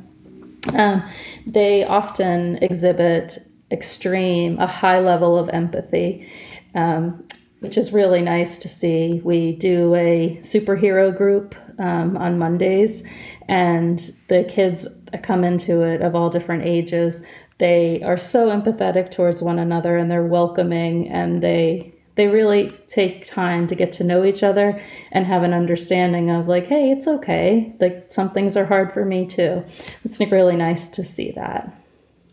Um, 0.75 1.03
they 1.47 1.85
often 1.85 2.59
exhibit 2.63 3.39
extreme, 3.71 4.59
a 4.59 4.67
high 4.67 5.01
level 5.01 5.39
of 5.39 5.49
empathy. 5.51 6.31
Um, 6.75 7.25
which 7.61 7.77
is 7.77 7.93
really 7.93 8.23
nice 8.23 8.59
to 8.59 8.69
see. 8.69 9.21
We 9.25 9.53
do 9.53 9.95
a 9.95 10.39
superhero 10.43 11.17
group 11.17 11.57
um, 11.79 12.17
on 12.17 12.39
Mondays, 12.39 13.03
and 13.49 13.99
the 14.29 14.45
kids 14.45 14.87
come 15.23 15.45
into 15.45 15.83
it 15.83 16.01
of 16.03 16.15
all 16.15 16.31
different 16.31 16.65
ages 16.65 17.23
they 17.59 18.03
are 18.03 18.17
so 18.17 18.49
empathetic 18.49 19.11
towards 19.11 19.43
one 19.43 19.59
another 19.59 19.97
and 19.97 20.11
they're 20.11 20.25
welcoming 20.25 21.09
and 21.09 21.43
they 21.43 21.95
they 22.15 22.27
really 22.27 22.71
take 22.89 23.25
time 23.25 23.69
to 23.69 23.77
get 23.77 23.93
to 23.93 24.03
know 24.03 24.25
each 24.25 24.43
other 24.43 24.83
and 25.13 25.25
have 25.25 25.45
an 25.45 25.55
understanding 25.55 26.31
of 26.31 26.49
like 26.49 26.67
hey 26.67 26.91
it's 26.91 27.07
okay. 27.07 27.75
Like 27.81 28.13
some 28.13 28.31
things 28.31 28.57
are 28.57 28.65
hard 28.65 28.93
for 28.93 29.05
me 29.05 29.27
too. 29.27 29.65
It's 30.05 30.19
really 30.21 30.57
nice 30.57 30.89
to 30.89 31.05
see 31.05 31.33
that. 31.33 31.73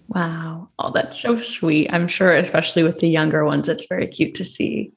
Wow. 0.08 0.70
Oh 0.80 0.92
that's 0.92 1.20
so 1.20 1.38
sweet. 1.38 1.92
I'm 1.92 2.08
sure 2.08 2.36
especially 2.36 2.84
with 2.84 3.00
the 3.00 3.10
younger 3.10 3.46
ones 3.46 3.70
it's 3.70 3.86
very 3.88 4.08
cute 4.08 4.36
to 4.36 4.46
see. 4.46 4.92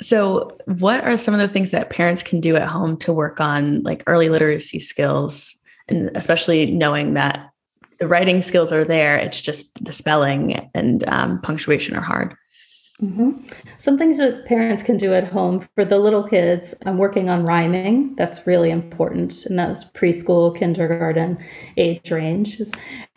So 0.00 0.56
what 0.66 1.04
are 1.04 1.18
some 1.18 1.34
of 1.34 1.40
the 1.40 1.48
things 1.48 1.72
that 1.72 1.90
parents 1.90 2.22
can 2.22 2.40
do 2.40 2.56
at 2.56 2.66
home 2.66 2.96
to 2.98 3.12
work 3.12 3.40
on 3.40 3.82
like 3.82 4.02
early 4.06 4.28
literacy 4.28 4.80
skills 4.80 5.56
and 5.88 6.10
especially 6.16 6.66
knowing 6.66 7.14
that 7.14 7.50
the 8.00 8.08
writing 8.08 8.42
skills 8.42 8.72
are 8.72 8.84
there. 8.84 9.16
It's 9.16 9.40
just 9.40 9.84
the 9.84 9.92
spelling 9.92 10.68
and 10.74 11.06
um, 11.08 11.40
punctuation 11.42 11.94
are 11.94 12.02
hard. 12.02 12.34
Mm-hmm. 13.00 13.46
Some 13.78 13.96
things 13.96 14.18
that 14.18 14.44
parents 14.44 14.82
can 14.82 14.98
do 14.98 15.14
at 15.14 15.24
home 15.24 15.66
for 15.74 15.84
the 15.86 15.98
little 15.98 16.22
kids. 16.22 16.74
I'm 16.84 16.98
working 16.98 17.30
on 17.30 17.44
rhyming. 17.44 18.14
That's 18.16 18.46
really 18.46 18.70
important 18.70 19.46
in 19.46 19.56
those 19.56 19.84
preschool, 19.84 20.54
kindergarten 20.56 21.38
age 21.78 22.10
ranges. 22.10 22.74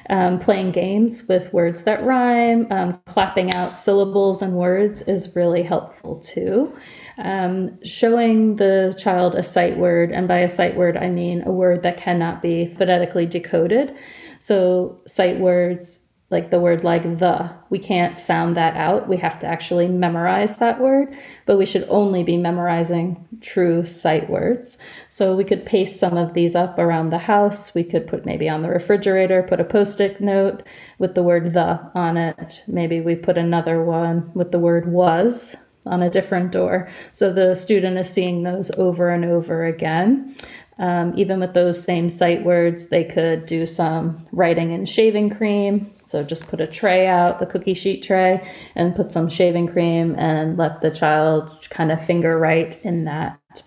Um, 0.10 0.40
playing 0.40 0.72
games 0.72 1.28
with 1.30 1.54
words 1.54 1.84
that 1.84 2.04
rhyme, 2.04 2.68
um, 2.72 2.94
clapping 3.06 3.54
out 3.54 3.78
syllables 3.78 4.42
and 4.42 4.54
words 4.54 5.02
is 5.04 5.34
really 5.34 5.63
helpful 5.63 6.20
too. 6.20 6.75
Um, 7.18 7.82
showing 7.84 8.58
the 8.58 8.94
child 8.98 9.36
a 9.36 9.44
sight 9.44 9.78
word, 9.78 10.12
and 10.12 10.28
by 10.28 10.40
a 10.40 10.50
sight 10.50 10.75
word, 10.75 10.98
I 10.98 11.10
mean 11.10 11.44
a 11.44 11.52
word 11.52 11.84
that 11.84 11.98
cannot 11.98 12.42
be 12.42 12.68
phonetically 12.68 13.25
decoded. 13.25 13.96
So, 14.44 15.00
sight 15.08 15.40
words 15.40 16.06
like 16.30 16.50
the 16.50 16.60
word 16.60 16.84
like 16.84 17.04
the, 17.20 17.50
we 17.70 17.80
can't 17.80 18.18
sound 18.18 18.58
that 18.58 18.76
out. 18.76 19.08
We 19.08 19.16
have 19.16 19.40
to 19.40 19.48
actually 19.48 19.88
memorize 19.88 20.58
that 20.58 20.82
word, 20.82 21.16
but 21.46 21.58
we 21.58 21.66
should 21.66 21.86
only 21.88 22.26
be 22.26 22.36
memorizing 22.36 23.26
true 23.40 23.86
sight 23.86 24.30
words. 24.30 24.78
So, 25.08 25.34
we 25.34 25.46
could 25.46 25.66
paste 25.66 25.98
some 25.98 26.18
of 26.18 26.34
these 26.34 26.58
up 26.58 26.78
around 26.78 27.10
the 27.10 27.20
house. 27.20 27.74
We 27.74 27.86
could 27.86 28.06
put 28.06 28.26
maybe 28.26 28.50
on 28.50 28.64
the 28.64 28.70
refrigerator, 28.70 29.44
put 29.44 29.62
a 29.62 29.64
post 29.64 30.02
it 30.02 30.20
note 30.20 30.64
with 31.00 31.16
the 31.16 31.24
word 31.24 31.54
the 31.54 31.80
on 31.96 32.18
it. 32.18 32.66
Maybe 32.68 33.00
we 33.00 33.16
put 33.16 33.38
another 33.38 33.82
one 33.82 34.30
with 34.34 34.52
the 34.52 34.60
word 34.60 34.92
was 34.92 35.56
on 35.86 36.02
a 36.02 36.10
different 36.10 36.52
door. 36.52 36.88
So 37.12 37.32
the 37.32 37.56
student 37.56 37.98
is 37.98 38.10
seeing 38.10 38.44
those 38.44 38.72
over 38.72 39.10
and 39.10 39.25
over 39.25 39.66
again. 39.66 40.36
Um, 40.80 41.13
even 41.16 41.40
with 41.40 41.54
those 41.54 41.84
same 41.84 42.10
sight 42.10 42.44
words, 42.44 42.88
they 42.88 43.04
could 43.04 43.46
do 43.46 43.66
some 43.66 44.25
writing 44.32 44.72
in 44.72 44.86
shaving 44.86 45.30
cream. 45.30 45.94
So 46.04 46.24
just 46.24 46.48
put 46.48 46.62
a 46.62 46.68
tray 46.68 47.08
out, 47.08 47.40
the 47.40 47.46
cookie 47.46 47.75
sheet 47.75 48.02
tray, 48.02 48.46
and 48.75 48.96
put 48.96 49.12
some 49.12 49.30
shaving 49.30 49.68
cream 49.68 50.16
and 50.18 50.58
let 50.58 50.82
the 50.82 50.90
child 50.90 51.68
kind 51.70 51.92
of 51.92 52.04
finger 52.04 52.40
write 52.40 52.84
in 52.84 53.06
that. 53.06 53.63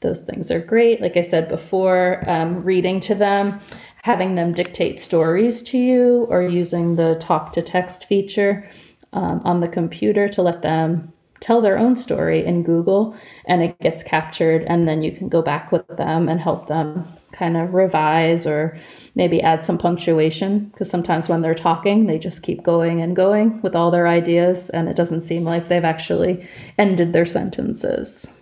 Those 0.00 0.22
things 0.22 0.50
are 0.50 0.60
great. 0.60 1.00
Like 1.00 1.16
I 1.16 1.20
said 1.20 1.48
before, 1.48 2.24
um, 2.26 2.62
reading 2.62 3.00
to 3.00 3.14
them, 3.14 3.60
having 4.02 4.34
them 4.34 4.52
dictate 4.52 4.98
stories 4.98 5.62
to 5.64 5.78
you, 5.78 6.26
or 6.30 6.42
using 6.42 6.96
the 6.96 7.16
talk 7.20 7.52
to 7.52 7.62
text 7.62 8.06
feature 8.06 8.68
um, 9.12 9.42
on 9.44 9.60
the 9.60 9.68
computer 9.68 10.26
to 10.28 10.42
let 10.42 10.62
them 10.62 11.12
tell 11.40 11.60
their 11.60 11.78
own 11.78 11.96
story 11.96 12.44
in 12.44 12.62
Google 12.62 13.16
and 13.46 13.62
it 13.62 13.78
gets 13.80 14.02
captured 14.02 14.62
and 14.66 14.86
then 14.86 15.02
you 15.02 15.10
can 15.10 15.28
go 15.28 15.42
back 15.42 15.72
with 15.72 15.86
them 15.96 16.28
and 16.28 16.40
help 16.40 16.68
them 16.68 17.06
kind 17.32 17.56
of 17.56 17.72
revise 17.74 18.46
or 18.46 18.76
maybe 19.14 19.40
add 19.42 19.64
some 19.64 19.78
punctuation 19.78 20.66
because 20.66 20.90
sometimes 20.90 21.28
when 21.28 21.40
they're 21.40 21.54
talking 21.54 22.06
they 22.06 22.18
just 22.18 22.42
keep 22.42 22.62
going 22.62 23.00
and 23.00 23.16
going 23.16 23.60
with 23.62 23.74
all 23.74 23.90
their 23.90 24.06
ideas 24.06 24.68
and 24.70 24.88
it 24.88 24.96
doesn't 24.96 25.22
seem 25.22 25.44
like 25.44 25.68
they've 25.68 25.84
actually 25.84 26.46
ended 26.78 27.12
their 27.12 27.24
sentences. 27.24 28.36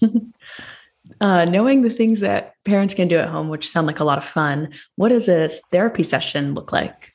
uh, 1.20 1.44
knowing 1.46 1.82
the 1.82 1.90
things 1.90 2.20
that 2.20 2.54
parents 2.64 2.94
can 2.94 3.08
do 3.08 3.16
at 3.16 3.28
home, 3.28 3.48
which 3.48 3.68
sound 3.68 3.86
like 3.86 4.00
a 4.00 4.04
lot 4.04 4.18
of 4.18 4.24
fun, 4.24 4.68
what 4.96 5.08
does 5.08 5.28
a 5.28 5.48
therapy 5.72 6.02
session 6.02 6.54
look 6.54 6.72
like? 6.72 7.12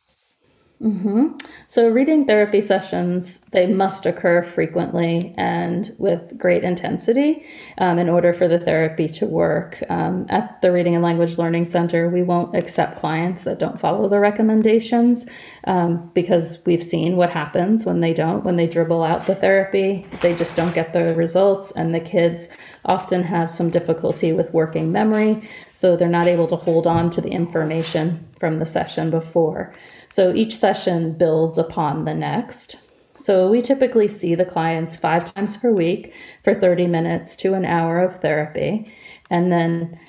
Mm-hmm. 0.84 1.38
So, 1.70 1.88
reading 1.88 2.26
therapy 2.26 2.60
sessions, 2.60 3.40
they 3.52 3.68
must 3.68 4.06
occur 4.06 4.44
frequently 4.44 5.34
and 5.38 5.96
with 5.98 6.38
great 6.38 6.66
intensity 6.66 7.46
um, 7.78 8.00
in 8.00 8.10
order 8.10 8.34
for 8.34 8.50
the 8.50 8.60
therapy 8.60 9.08
to 9.08 9.26
work. 9.26 9.82
Um, 9.90 10.26
at 10.28 10.62
the 10.62 10.74
Reading 10.74 10.94
and 10.94 11.04
Language 11.04 11.38
Learning 11.38 11.64
Center, 11.64 12.10
we 12.10 12.22
won't 12.22 12.54
accept 12.54 13.00
clients 13.00 13.46
that 13.46 13.60
don't 13.60 13.80
follow 13.80 14.10
the 14.10 14.20
recommendations 14.20 15.26
um, 15.64 16.12
because 16.14 16.62
we've 16.66 16.84
seen 16.84 17.16
what 17.16 17.30
happens 17.30 17.86
when 17.86 18.02
they 18.02 18.14
don't, 18.14 18.44
when 18.44 18.58
they 18.58 18.68
dribble 18.68 19.04
out 19.04 19.26
the 19.26 19.36
therapy. 19.36 20.06
They 20.22 20.36
just 20.36 20.58
don't 20.58 20.76
get 20.76 20.92
the 20.92 21.16
results, 21.16 21.72
and 21.72 21.96
the 21.96 22.02
kids 22.02 22.50
often 22.84 23.24
have 23.24 23.54
some 23.54 23.70
difficulty 23.70 24.34
with 24.34 24.54
working 24.54 24.92
memory, 24.92 25.48
so 25.72 25.96
they're 25.96 26.10
not 26.10 26.28
able 26.28 26.48
to 26.48 26.58
hold 26.58 26.88
on 26.88 27.10
to 27.12 27.22
the 27.22 27.32
information 27.32 28.28
from 28.38 28.60
the 28.60 28.66
session 28.66 29.10
before. 29.10 29.74
So 30.14 30.32
each 30.32 30.56
session 30.56 31.14
builds 31.14 31.58
upon 31.58 32.06
the 32.06 32.14
next. 32.14 32.76
So 33.18 33.50
we 33.50 33.64
typically 33.64 34.08
see 34.08 34.36
the 34.36 34.46
clients 34.46 34.96
five 34.96 35.34
times 35.34 35.58
per 35.58 35.72
week 35.72 36.14
for 36.44 36.54
30 36.54 36.86
minutes 36.86 37.36
to 37.38 37.56
an 37.56 37.66
hour 37.66 38.00
of 38.00 38.22
therapy. 38.22 38.94
And 39.32 39.52
then 39.52 40.00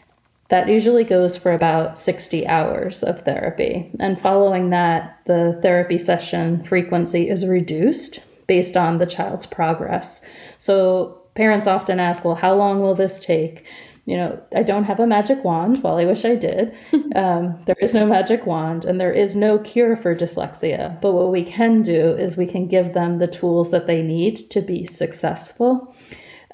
that 0.51 0.69
usually 0.69 1.05
goes 1.05 1.39
for 1.39 1.53
about 1.53 1.99
60 1.99 2.47
hours 2.47 3.03
of 3.03 3.23
therapy. 3.23 3.91
And 3.99 4.21
following 4.21 4.69
that, 4.69 5.21
the 5.25 5.59
therapy 5.63 5.97
session 5.97 6.63
frequency 6.65 7.31
is 7.31 7.47
reduced 7.47 8.19
based 8.47 8.77
on 8.77 8.99
the 8.99 9.07
child's 9.07 9.47
progress. 9.47 10.21
So 10.59 11.19
parents 11.35 11.67
often 11.67 11.99
ask, 11.99 12.27
well, 12.27 12.35
how 12.35 12.55
long 12.55 12.83
will 12.83 12.95
this 12.95 13.19
take? 13.19 13.65
You 14.07 14.17
know, 14.17 14.39
I 14.55 14.63
don't 14.63 14.85
have 14.85 15.01
a 15.01 15.07
magic 15.07 15.43
wand. 15.45 15.83
Well, 15.83 15.99
I 15.99 16.05
wish 16.05 16.25
I 16.25 16.35
did. 16.37 16.75
Um, 17.15 17.63
there 17.67 17.77
is 17.81 17.95
no 17.95 18.07
magic 18.07 18.45
wand 18.45 18.85
and 18.85 19.01
there 19.01 19.13
is 19.13 19.37
no 19.37 19.59
cure 19.59 19.95
for 19.95 20.17
dyslexia. 20.17 21.01
But 21.01 21.13
what 21.13 21.31
we 21.31 21.45
can 21.45 21.81
do 21.81 22.17
is 22.17 22.37
we 22.37 22.47
can 22.47 22.67
give 22.67 22.93
them 22.93 23.19
the 23.19 23.29
tools 23.29 23.71
that 23.71 23.87
they 23.87 24.03
need 24.03 24.51
to 24.51 24.61
be 24.61 24.85
successful. 24.85 25.95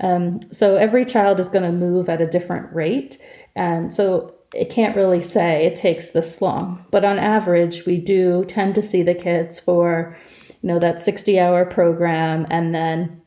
Um, 0.03 0.41
so 0.53 0.77
every 0.77 1.07
child 1.07 1.41
is 1.41 1.49
going 1.49 1.65
to 1.65 1.73
move 1.73 2.11
at 2.11 2.21
a 2.21 2.27
different 2.27 2.71
rate. 2.75 3.17
And 3.57 3.91
so 3.91 4.35
it 4.53 4.69
can't 4.69 4.95
really 4.95 5.23
say 5.23 5.65
it 5.65 5.77
takes 5.77 6.11
this 6.11 6.43
long. 6.43 6.85
But 6.91 7.07
on 7.07 7.19
average, 7.19 7.87
we 7.87 7.97
do 7.97 8.45
tend 8.45 8.75
to 8.75 8.83
see 8.83 9.03
the 9.03 9.15
kids 9.15 9.59
for, 9.59 10.15
you 10.61 10.69
know, 10.69 10.79
that 10.79 11.01
60 11.01 11.41
hour 11.41 11.65
program 11.65 12.47
and 12.51 12.75
then 12.75 13.23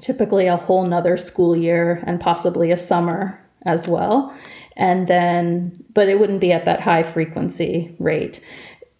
typically 0.00 0.48
a 0.48 0.56
whole 0.56 0.84
nother 0.84 1.16
school 1.16 1.54
year 1.54 2.02
and 2.08 2.20
possibly 2.20 2.72
a 2.72 2.76
summer 2.76 3.40
as 3.66 3.86
well. 3.86 4.34
And 4.76 5.06
then, 5.06 5.84
but 5.94 6.08
it 6.08 6.18
wouldn't 6.18 6.40
be 6.40 6.52
at 6.52 6.64
that 6.66 6.80
high 6.80 7.02
frequency 7.02 7.94
rate. 7.98 8.40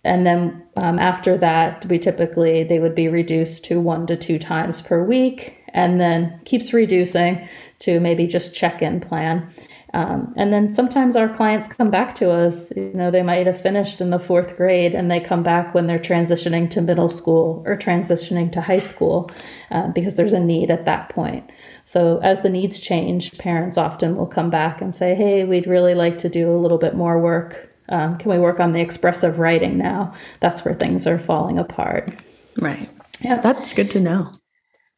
And 0.04 0.25
then 0.25 0.62
um, 0.76 0.99
after 0.99 1.37
that, 1.38 1.85
we 1.87 1.99
typically, 1.99 2.62
they 2.64 2.78
would 2.78 2.94
be 2.94 3.08
reduced 3.08 3.64
to 3.66 3.80
one 3.80 4.06
to 4.06 4.16
two 4.16 4.38
times 4.38 4.80
per 4.80 5.02
week 5.02 5.56
and 5.70 6.00
then 6.00 6.40
keeps 6.44 6.73
reducing 6.73 7.46
to 7.80 8.00
maybe 8.00 8.26
just 8.26 8.54
check 8.54 8.82
in 8.82 9.00
plan. 9.00 9.52
Um, 9.95 10.35
and 10.37 10.52
then 10.52 10.73
sometimes 10.73 11.16
our 11.16 11.28
clients 11.28 11.69
come 11.69 11.90
back 11.90 12.14
to 12.16 12.31
us. 12.31 12.75
You 12.76 12.93
know, 12.93 13.11
they 13.11 13.23
might 13.23 13.47
have 13.47 13.61
finished 13.61 14.00
in 14.00 14.11
the 14.11 14.19
fourth 14.19 14.57
grade 14.57 14.95
and 14.95 15.11
they 15.11 15.21
come 15.21 15.43
back 15.43 15.75
when 15.75 15.87
they're 15.87 15.99
transitioning 15.99 16.69
to 16.71 16.83
middle 16.83 17.09
school 17.09 17.62
or 17.66 17.76
transitioning 17.76 18.50
to 18.52 18.61
high 18.61 18.78
school 18.78 19.31
uh, 19.71 19.88
because 19.88 20.16
there's 20.16 20.33
a 20.33 20.40
need 20.40 20.71
at 20.71 20.85
that 20.85 21.09
point. 21.09 21.50
So 21.85 22.19
as 22.19 22.43
the 22.43 22.50
needs 22.50 22.81
change, 22.81 23.38
parents 23.38 23.78
often 23.78 24.16
will 24.16 24.26
come 24.26 24.50
back 24.50 24.81
and 24.81 24.95
say, 24.95 25.14
hey, 25.14 25.45
we'd 25.45 25.66
really 25.66 25.95
like 25.95 26.19
to 26.19 26.28
do 26.28 26.55
a 26.55 26.59
little 26.59 26.78
bit 26.78 26.95
more 26.95 27.19
work. 27.21 27.73
Um, 27.88 28.18
can 28.18 28.31
we 28.33 28.38
work 28.38 28.59
on 28.59 28.72
the 28.72 28.81
expressive 28.81 29.38
writing 29.38 29.79
now? 29.79 30.12
That's 30.40 30.64
where 30.64 30.75
things 30.75 31.07
are 31.07 31.18
falling 31.18 31.59
apart. 31.59 32.11
Right. 32.59 32.90
Yeah. 33.20 33.40
That's 33.40 33.72
good 33.72 33.90
to 33.92 34.01
know. 34.01 34.33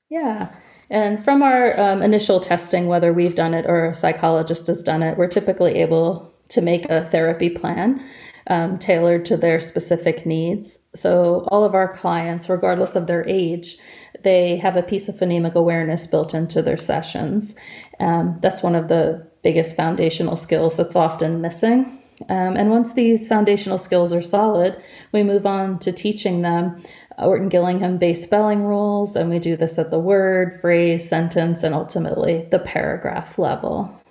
Yeah. 0.09 0.49
And 0.91 1.23
from 1.23 1.43
our 1.43 1.79
um, 1.79 2.03
initial 2.03 2.41
testing, 2.41 2.87
whether 2.87 3.13
we've 3.13 3.35
done 3.35 3.55
it 3.55 3.67
or 3.67 3.87
a 3.87 3.95
psychologist 3.95 4.67
has 4.69 4.83
done 4.83 5.03
it, 5.03 5.19
we're 5.19 5.29
typically 5.29 5.77
able 5.77 6.33
to 6.49 6.61
make 6.61 6.89
a 6.89 7.05
therapy 7.05 7.51
plan 7.51 8.03
um, 8.47 8.79
tailored 8.79 9.25
to 9.27 9.37
their 9.37 9.61
specific 9.61 10.25
needs. 10.25 10.79
So, 10.95 11.47
all 11.49 11.65
of 11.65 11.75
our 11.75 11.93
clients, 11.93 12.49
regardless 12.49 12.97
of 12.97 13.07
their 13.07 13.27
age, 13.29 13.77
they 14.23 14.57
have 14.57 14.77
a 14.77 14.83
piece 14.83 15.09
of 15.09 15.17
phonemic 15.17 15.55
awareness 15.55 16.07
built 16.07 16.35
into 16.35 16.63
their 16.63 16.77
sessions. 16.77 17.55
Um, 18.01 18.39
that's 18.41 18.63
one 18.63 18.75
of 18.75 18.89
the 18.89 19.27
biggest 19.43 19.77
foundational 19.77 20.37
skills 20.37 20.77
that's 20.77 20.97
often 20.97 21.41
missing. 21.41 22.03
Um, 22.29 22.57
and 22.57 22.71
once 22.71 22.95
these 22.95 23.29
foundational 23.29 23.79
skills 23.79 24.13
are 24.13 24.23
solid, 24.23 24.83
we 25.13 25.23
move 25.23 25.47
on 25.47 25.79
to 25.81 25.93
teaching 25.93 26.43
them 26.43 26.83
Orton 27.19 27.49
Gillingham 27.49 27.99
based 27.99 28.23
spelling 28.23 28.65
rules, 28.65 29.17
and 29.17 29.31
we 29.31 29.39
do 29.39 29.57
this 29.57 29.79
at 29.79 29.91
the 29.91 29.99
word, 29.99 30.61
phrase, 30.61 31.09
sentence, 31.09 31.63
and 31.63 31.75
ultimately 31.75 32.47
the 32.51 32.59
paragraph 32.59 33.39
level. 33.39 34.03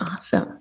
Awesome. 0.00 0.58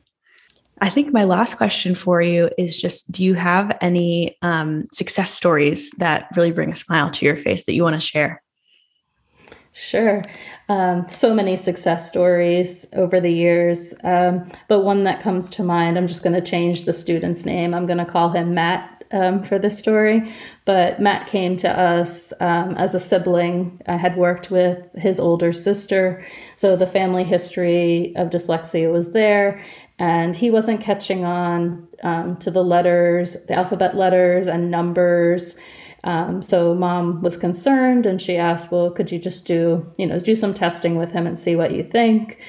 I 0.83 0.89
think 0.89 1.13
my 1.13 1.25
last 1.25 1.57
question 1.57 1.93
for 1.93 2.21
you 2.21 2.49
is 2.57 2.79
just 2.79 3.11
do 3.11 3.23
you 3.23 3.35
have 3.35 3.77
any 3.81 4.37
um, 4.41 4.85
success 4.91 5.31
stories 5.31 5.91
that 5.99 6.27
really 6.35 6.51
bring 6.51 6.71
a 6.71 6.75
smile 6.75 7.11
to 7.11 7.25
your 7.25 7.37
face 7.37 7.65
that 7.65 7.73
you 7.73 7.83
want 7.83 7.95
to 7.95 7.99
share? 7.99 8.41
Sure. 9.73 10.23
Um, 10.69 11.07
so 11.07 11.33
many 11.33 11.55
success 11.55 12.09
stories 12.09 12.85
over 12.93 13.21
the 13.21 13.31
years. 13.31 13.93
Um, 14.03 14.51
but 14.67 14.81
one 14.81 15.03
that 15.03 15.21
comes 15.21 15.49
to 15.51 15.63
mind, 15.63 15.97
I'm 15.97 16.07
just 16.07 16.23
going 16.23 16.35
to 16.35 16.41
change 16.41 16.83
the 16.83 16.93
student's 16.93 17.45
name. 17.45 17.73
I'm 17.73 17.85
going 17.85 17.97
to 17.97 18.05
call 18.05 18.29
him 18.29 18.53
Matt 18.53 19.00
um, 19.11 19.43
for 19.43 19.59
this 19.59 19.77
story, 19.77 20.31
but 20.65 20.99
Matt 20.99 21.27
came 21.27 21.57
to 21.57 21.79
us 21.79 22.33
um, 22.39 22.75
as 22.77 22.95
a 22.95 22.99
sibling. 22.99 23.81
I 23.87 23.97
had 23.97 24.17
worked 24.17 24.51
with 24.51 24.87
his 24.95 25.19
older 25.19 25.51
sister, 25.51 26.25
so 26.55 26.75
the 26.75 26.87
family 26.87 27.23
history 27.23 28.13
of 28.15 28.29
dyslexia 28.29 28.91
was 28.91 29.11
there, 29.11 29.63
and 29.99 30.35
he 30.35 30.49
wasn't 30.49 30.81
catching 30.81 31.25
on 31.25 31.87
um, 32.03 32.37
to 32.37 32.51
the 32.51 32.63
letters, 32.63 33.37
the 33.47 33.53
alphabet 33.53 33.95
letters, 33.95 34.47
and 34.47 34.71
numbers. 34.71 35.57
Um, 36.03 36.41
so 36.41 36.73
mom 36.73 37.21
was 37.21 37.37
concerned, 37.37 38.05
and 38.05 38.21
she 38.21 38.37
asked, 38.37 38.71
"Well, 38.71 38.91
could 38.91 39.11
you 39.11 39.19
just 39.19 39.45
do, 39.45 39.91
you 39.97 40.07
know, 40.07 40.19
do 40.19 40.35
some 40.35 40.53
testing 40.53 40.95
with 40.95 41.11
him 41.11 41.27
and 41.27 41.37
see 41.37 41.55
what 41.55 41.71
you 41.71 41.83
think?" 41.83 42.39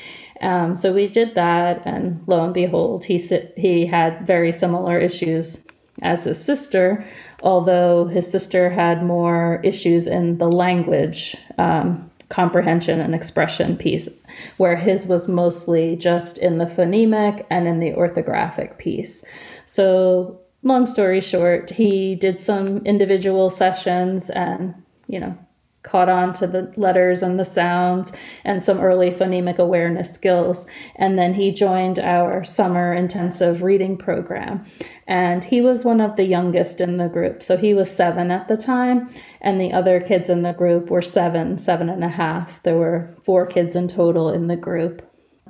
Um, 0.40 0.74
so 0.74 0.92
we 0.92 1.06
did 1.06 1.34
that, 1.34 1.82
and 1.84 2.22
lo 2.26 2.44
and 2.44 2.54
behold, 2.54 3.04
he 3.04 3.18
he 3.56 3.86
had 3.86 4.26
very 4.26 4.52
similar 4.52 4.98
issues 4.98 5.62
as 6.00 6.24
his 6.24 6.42
sister, 6.42 7.04
although 7.42 8.06
his 8.06 8.30
sister 8.30 8.70
had 8.70 9.04
more 9.04 9.60
issues 9.62 10.06
in 10.06 10.38
the 10.38 10.48
language 10.50 11.36
um, 11.58 12.10
comprehension 12.28 12.98
and 12.98 13.14
expression 13.14 13.76
piece, 13.76 14.08
where 14.56 14.76
his 14.76 15.06
was 15.06 15.28
mostly 15.28 15.96
just 15.96 16.38
in 16.38 16.56
the 16.56 16.64
phonemic 16.64 17.44
and 17.50 17.68
in 17.68 17.78
the 17.78 17.92
orthographic 17.92 18.78
piece. 18.78 19.22
So, 19.66 20.40
long 20.62 20.86
story 20.86 21.20
short, 21.20 21.70
he 21.70 22.14
did 22.14 22.40
some 22.40 22.78
individual 22.86 23.50
sessions 23.50 24.30
and, 24.30 24.74
you 25.08 25.20
know, 25.20 25.36
caught 25.82 26.08
on 26.08 26.32
to 26.32 26.46
the 26.46 26.72
letters 26.76 27.22
and 27.22 27.38
the 27.38 27.44
sounds 27.44 28.12
and 28.44 28.62
some 28.62 28.80
early 28.80 29.10
phonemic 29.10 29.58
awareness 29.58 30.12
skills. 30.12 30.66
And 30.96 31.18
then 31.18 31.34
he 31.34 31.50
joined 31.50 31.98
our 31.98 32.44
summer 32.44 32.92
intensive 32.92 33.62
reading 33.62 33.96
program. 33.96 34.64
And 35.06 35.42
he 35.42 35.60
was 35.60 35.84
one 35.84 36.00
of 36.00 36.16
the 36.16 36.24
youngest 36.24 36.80
in 36.80 36.98
the 36.98 37.08
group. 37.08 37.42
So 37.42 37.56
he 37.56 37.74
was 37.74 37.94
seven 37.94 38.30
at 38.30 38.48
the 38.48 38.56
time, 38.56 39.12
and 39.40 39.60
the 39.60 39.72
other 39.72 40.00
kids 40.00 40.30
in 40.30 40.42
the 40.42 40.52
group 40.52 40.88
were 40.88 41.02
seven, 41.02 41.58
seven 41.58 41.88
and 41.88 42.04
a 42.04 42.08
half. 42.08 42.62
There 42.62 42.76
were 42.76 43.14
four 43.24 43.44
kids 43.46 43.74
in 43.74 43.88
total 43.88 44.30
in 44.30 44.46
the 44.46 44.56
group. 44.56 45.02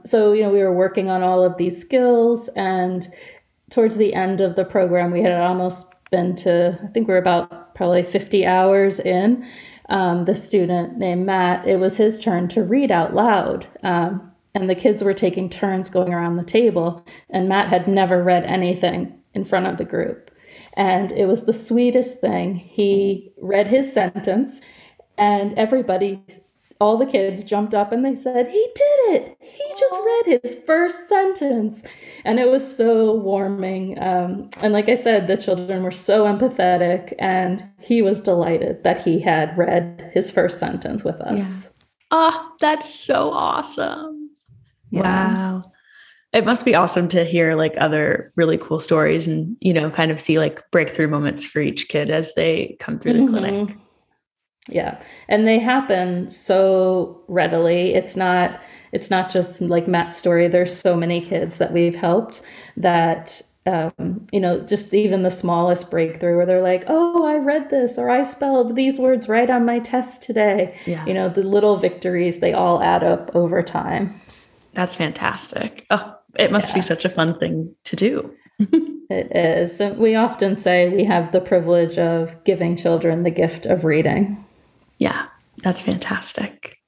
So, 0.05 0.33
you 0.33 0.43
know, 0.43 0.51
we 0.51 0.61
were 0.61 0.75
working 0.75 1.11
on 1.11 1.23
all 1.23 1.45
of 1.45 1.59
these 1.59 1.81
skills. 1.81 2.49
And 2.57 3.07
towards 3.71 3.97
the 3.97 4.15
end 4.15 4.41
of 4.41 4.57
the 4.57 4.65
program, 4.65 5.13
we 5.13 5.23
had 5.23 5.33
almost 5.33 5.93
been 6.11 6.35
to, 6.37 6.79
I 6.83 6.87
think 6.89 7.07
we 7.07 7.15
we're 7.15 7.19
about 7.19 7.75
probably 7.75 8.03
50 8.03 8.47
hours 8.47 8.99
in 9.01 9.47
um, 9.89 10.25
the 10.25 10.35
student 10.35 10.99
named 10.99 11.27
Matt, 11.27 11.67
it 11.67 11.79
was 11.79 11.97
his 11.97 12.23
turn 12.23 12.49
to 12.49 12.63
read 12.63 12.91
out 12.91 13.15
loud. 13.15 13.67
Um, 13.83 14.31
and 14.55 14.69
the 14.69 14.75
kids 14.75 15.03
were 15.03 15.15
taking 15.15 15.49
turns 15.49 15.89
going 15.89 16.13
around 16.13 16.37
the 16.37 16.45
table. 16.45 17.05
And 17.31 17.49
Matt 17.49 17.69
had 17.69 17.89
never 17.89 18.23
read 18.23 18.45
anything 18.45 19.19
in 19.35 19.45
front 19.45 19.67
of 19.67 19.79
the 19.79 19.85
group. 19.85 20.31
And 20.75 21.13
it 21.13 21.27
was 21.27 21.45
the 21.45 21.53
sweetest 21.53 22.21
thing. 22.21 22.55
He 22.55 23.33
read 23.41 23.69
his 23.69 23.93
sentence, 23.93 24.61
and 25.19 25.57
everybody 25.59 26.23
all 26.83 26.99
the 26.99 27.07
kids 27.07 27.45
jumped 27.45 27.75
up 27.75 27.93
and 27.93 28.05
they 28.05 28.17
said, 28.17 28.49
He 28.49 28.69
did 28.75 29.15
it! 29.15 29.37
He 29.39 29.75
just 29.79 29.95
read 30.05 30.41
his 30.43 30.57
first 30.67 31.09
sentence. 31.09 31.85
And 32.25 32.41
it 32.41 32.49
was 32.49 32.77
so 32.77 33.15
warming. 33.15 34.03
Um, 34.03 34.51
and 34.61 34.73
like 34.73 34.89
I 34.89 34.97
said, 34.97 35.29
the 35.29 35.37
children 35.37 35.85
were 35.85 35.93
so 35.93 36.25
empathetic, 36.25 37.13
and 37.21 37.63
he 37.81 38.03
was 38.03 38.21
delighted 38.21 38.83
that 38.83 39.01
he 39.01 39.21
had 39.21 39.57
read 39.57 40.11
his 40.13 40.33
first 40.33 40.59
sentence 40.59 41.05
with 41.05 41.21
us. 41.21 41.67
Yeah. 41.67 41.79
Oh, 42.11 42.53
that's 42.61 42.93
so 42.93 43.31
awesome. 43.31 44.31
Yeah. 44.91 45.03
Wow. 45.03 45.73
it 46.33 46.45
must 46.45 46.65
be 46.65 46.75
awesome 46.75 47.09
to 47.09 47.25
hear 47.25 47.55
like 47.55 47.75
other 47.79 48.33
really 48.35 48.59
cool 48.59 48.81
stories 48.81 49.29
and 49.29 49.57
you 49.61 49.73
know 49.73 49.91
kind 49.91 50.11
of 50.11 50.21
see 50.21 50.39
like 50.39 50.63
breakthrough 50.71 51.09
moments 51.09 51.47
for 51.47 51.61
each 51.61 51.89
kid 51.89 52.11
as 52.11 52.35
they 52.35 52.77
come 52.79 52.99
through 52.99 53.15
the 53.15 53.19
mm-hmm. 53.21 53.37
clinic 53.37 53.77
yeah 54.69 55.01
and 55.29 55.47
they 55.47 55.59
happen 55.59 56.31
so 56.31 57.21
readily 57.29 57.95
it's 57.95 58.17
not 58.17 58.61
it's 58.93 59.11
not 59.11 59.31
just 59.31 59.61
like 59.61 59.89
matt's 59.89 60.17
story 60.17 60.47
there's 60.49 60.75
so 60.75 60.97
many 60.97 61.21
kids 61.21 61.59
that 61.59 61.73
we've 61.73 61.97
helped 61.97 62.43
that 62.77 63.43
um, 63.65 64.27
you 64.33 64.41
know 64.41 64.61
just 64.61 64.93
even 64.93 65.23
the 65.23 65.31
smallest 65.31 65.91
breakthrough 65.91 66.37
where 66.37 66.47
they're 66.47 66.63
like 66.63 66.85
oh 66.87 67.25
i 67.25 67.37
read 67.37 67.71
this 67.71 67.99
or 67.99 68.11
i 68.11 68.23
spelled 68.23 68.77
these 68.77 68.99
words 68.99 69.29
right 69.29 69.51
on 69.51 69.65
my 69.65 69.79
test 69.79 70.23
today 70.23 70.77
yeah. 70.87 71.05
you 71.07 71.15
know 71.15 71.29
the 71.29 71.43
little 71.43 71.77
victories 71.77 72.39
they 72.39 72.53
all 72.53 72.83
add 72.83 73.03
up 73.03 73.31
over 73.35 73.63
time 73.63 74.21
that's 74.75 74.97
fantastic 74.97 75.87
oh 75.91 76.17
it 76.39 76.53
must 76.53 76.71
yeah. 76.71 76.77
be 76.77 76.83
such 76.83 77.05
a 77.05 77.09
fun 77.09 77.39
thing 77.39 77.75
to 77.85 77.97
do. 77.97 78.35
it 78.59 79.37
is. 79.37 79.81
And 79.81 79.99
We 79.99 80.15
often 80.15 80.57
say 80.57 80.89
we 80.89 81.05
have 81.05 81.33
the 81.33 81.41
privilege 81.41 81.99
of 81.99 82.43
giving 82.45 82.77
children 82.77 83.23
the 83.23 83.31
gift 83.31 83.67
of 83.67 83.85
reading. 83.85 84.42
Yeah, 84.99 85.27
that's 85.63 85.83
fantastic. 85.83 86.79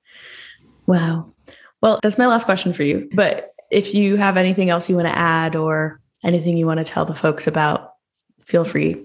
Wow. 0.86 1.32
Well, 1.80 1.98
that's 2.02 2.18
my 2.18 2.26
last 2.26 2.44
question 2.44 2.72
for 2.72 2.82
you. 2.82 3.08
But 3.12 3.54
if 3.70 3.94
you 3.94 4.16
have 4.16 4.36
anything 4.36 4.70
else 4.70 4.88
you 4.88 4.96
want 4.96 5.08
to 5.08 5.18
add 5.18 5.56
or 5.56 6.00
anything 6.22 6.56
you 6.56 6.66
want 6.66 6.78
to 6.78 6.84
tell 6.84 7.04
the 7.04 7.14
folks 7.14 7.46
about, 7.46 7.92
feel 8.40 8.64
free 8.64 9.04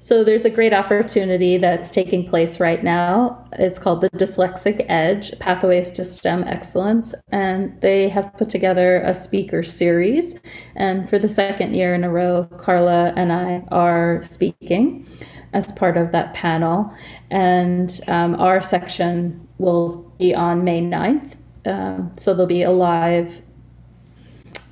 so 0.00 0.24
there's 0.24 0.46
a 0.46 0.50
great 0.50 0.72
opportunity 0.72 1.58
that's 1.58 1.90
taking 1.90 2.26
place 2.26 2.58
right 2.58 2.82
now. 2.82 3.46
It's 3.52 3.78
called 3.78 4.00
the 4.00 4.08
Dyslexic 4.10 4.86
Edge 4.88 5.38
Pathways 5.38 5.90
to 5.90 6.04
STEM 6.04 6.44
Excellence. 6.44 7.14
And 7.30 7.78
they 7.82 8.08
have 8.08 8.32
put 8.38 8.48
together 8.48 9.02
a 9.02 9.12
speaker 9.12 9.62
series. 9.62 10.40
And 10.74 11.08
for 11.08 11.18
the 11.18 11.28
second 11.28 11.74
year 11.74 11.94
in 11.94 12.02
a 12.02 12.10
row, 12.10 12.48
Carla 12.56 13.12
and 13.14 13.30
I 13.30 13.62
are 13.70 14.22
speaking 14.22 15.06
as 15.52 15.70
part 15.72 15.98
of 15.98 16.12
that 16.12 16.32
panel. 16.32 16.90
And 17.30 18.00
um, 18.08 18.36
our 18.40 18.62
section 18.62 19.46
will 19.58 19.98
be 20.18 20.34
on 20.34 20.64
May 20.64 20.80
9th. 20.80 21.36
Um, 21.66 22.10
so 22.16 22.32
there'll 22.32 22.46
be 22.46 22.62
a 22.62 22.70
live 22.70 23.42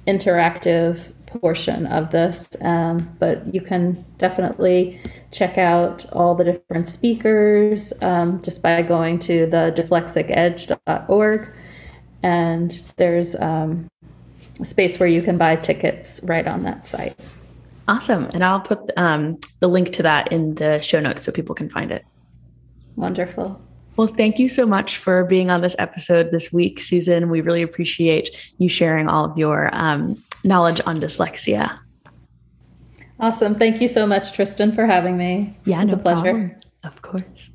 interactive 0.07 1.12
portion 1.31 1.87
of 1.87 2.11
this, 2.11 2.49
um, 2.62 2.99
but 3.19 3.55
you 3.55 3.61
can 3.61 4.05
definitely 4.19 5.01
check 5.31 5.59
out 5.59 6.05
all 6.12 6.35
the 6.35 6.45
different 6.45 6.87
speakers 6.87 7.93
um, 8.03 8.41
just 8.43 8.62
by 8.62 8.83
going 8.83 9.19
to 9.21 9.47
the 9.47 9.73
dyslexicedge.org. 9.77 11.55
And 12.23 12.83
there's 12.97 13.37
um, 13.37 13.88
a 14.61 14.64
space 14.64 14.99
where 14.99 15.09
you 15.09 15.23
can 15.23 15.38
buy 15.38 15.57
tickets 15.57 16.21
right 16.25 16.47
on 16.47 16.62
that 16.64 16.87
site. 16.87 17.19
Awesome. 17.87 18.25
And 18.35 18.45
I'll 18.45 18.61
put 18.61 18.91
um, 18.97 19.38
the 19.61 19.69
link 19.69 19.93
to 19.95 20.03
that 20.03 20.31
in 20.31 20.55
the 20.57 20.81
show 20.81 21.01
notes 21.01 21.23
so 21.23 21.33
people 21.33 21.55
can 21.55 21.71
find 21.71 21.91
it. 21.91 22.05
Wonderful. 22.97 23.61
Well, 23.97 24.07
thank 24.07 24.38
you 24.38 24.49
so 24.49 24.64
much 24.67 24.97
for 24.97 25.25
being 25.25 25.51
on 25.51 25.61
this 25.61 25.75
episode 25.79 26.31
this 26.31 26.53
week, 26.53 26.79
Susan. 26.81 27.31
We 27.31 27.41
really 27.41 27.62
appreciate 27.62 28.53
you 28.59 28.69
sharing 28.69 29.09
all 29.09 29.25
of 29.25 29.37
your 29.37 29.71
um, 29.73 30.23
knowledge 30.44 30.81
on 30.87 30.98
dyslexia. 30.98 31.79
Awesome. 33.20 33.55
Thank 33.55 33.81
you 33.81 33.88
so 33.88 34.07
much, 34.07 34.33
Tristan, 34.33 34.72
for 34.72 34.87
having 34.87 35.16
me. 35.16 35.57
Yeah, 35.64 35.83
it's 35.83 35.92
no 35.92 35.98
a 35.98 36.01
pleasure. 36.01 36.22
Problem. 36.22 36.57
Of 36.85 37.03
course. 37.03 37.51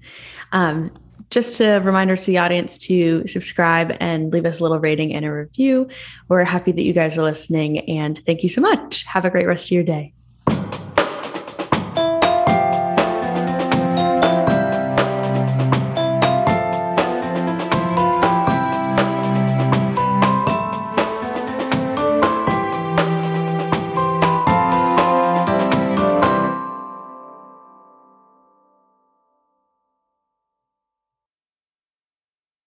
Um, 0.52 0.92
just 1.30 1.60
a 1.62 1.80
reminder 1.80 2.16
to 2.16 2.26
the 2.26 2.38
audience 2.38 2.78
to 2.78 3.26
subscribe 3.28 3.96
and 4.00 4.32
leave 4.32 4.46
us 4.46 4.60
a 4.60 4.64
little 4.64 4.80
rating 4.80 5.14
and 5.14 5.26
a 5.26 5.32
review. 5.32 5.88
We're 6.28 6.44
happy 6.44 6.72
that 6.72 6.84
you 6.84 6.94
guys 6.94 7.18
are 7.18 7.24
listening 7.24 7.80
and 7.90 8.20
thank 8.26 8.44
you 8.44 8.50
so 8.50 8.62
much. 8.62 9.04
Have 9.04 9.26
a 9.26 9.30
great 9.30 9.48
rest 9.48 9.68
of 9.68 9.72
your 9.72 9.84
day. 9.84 10.14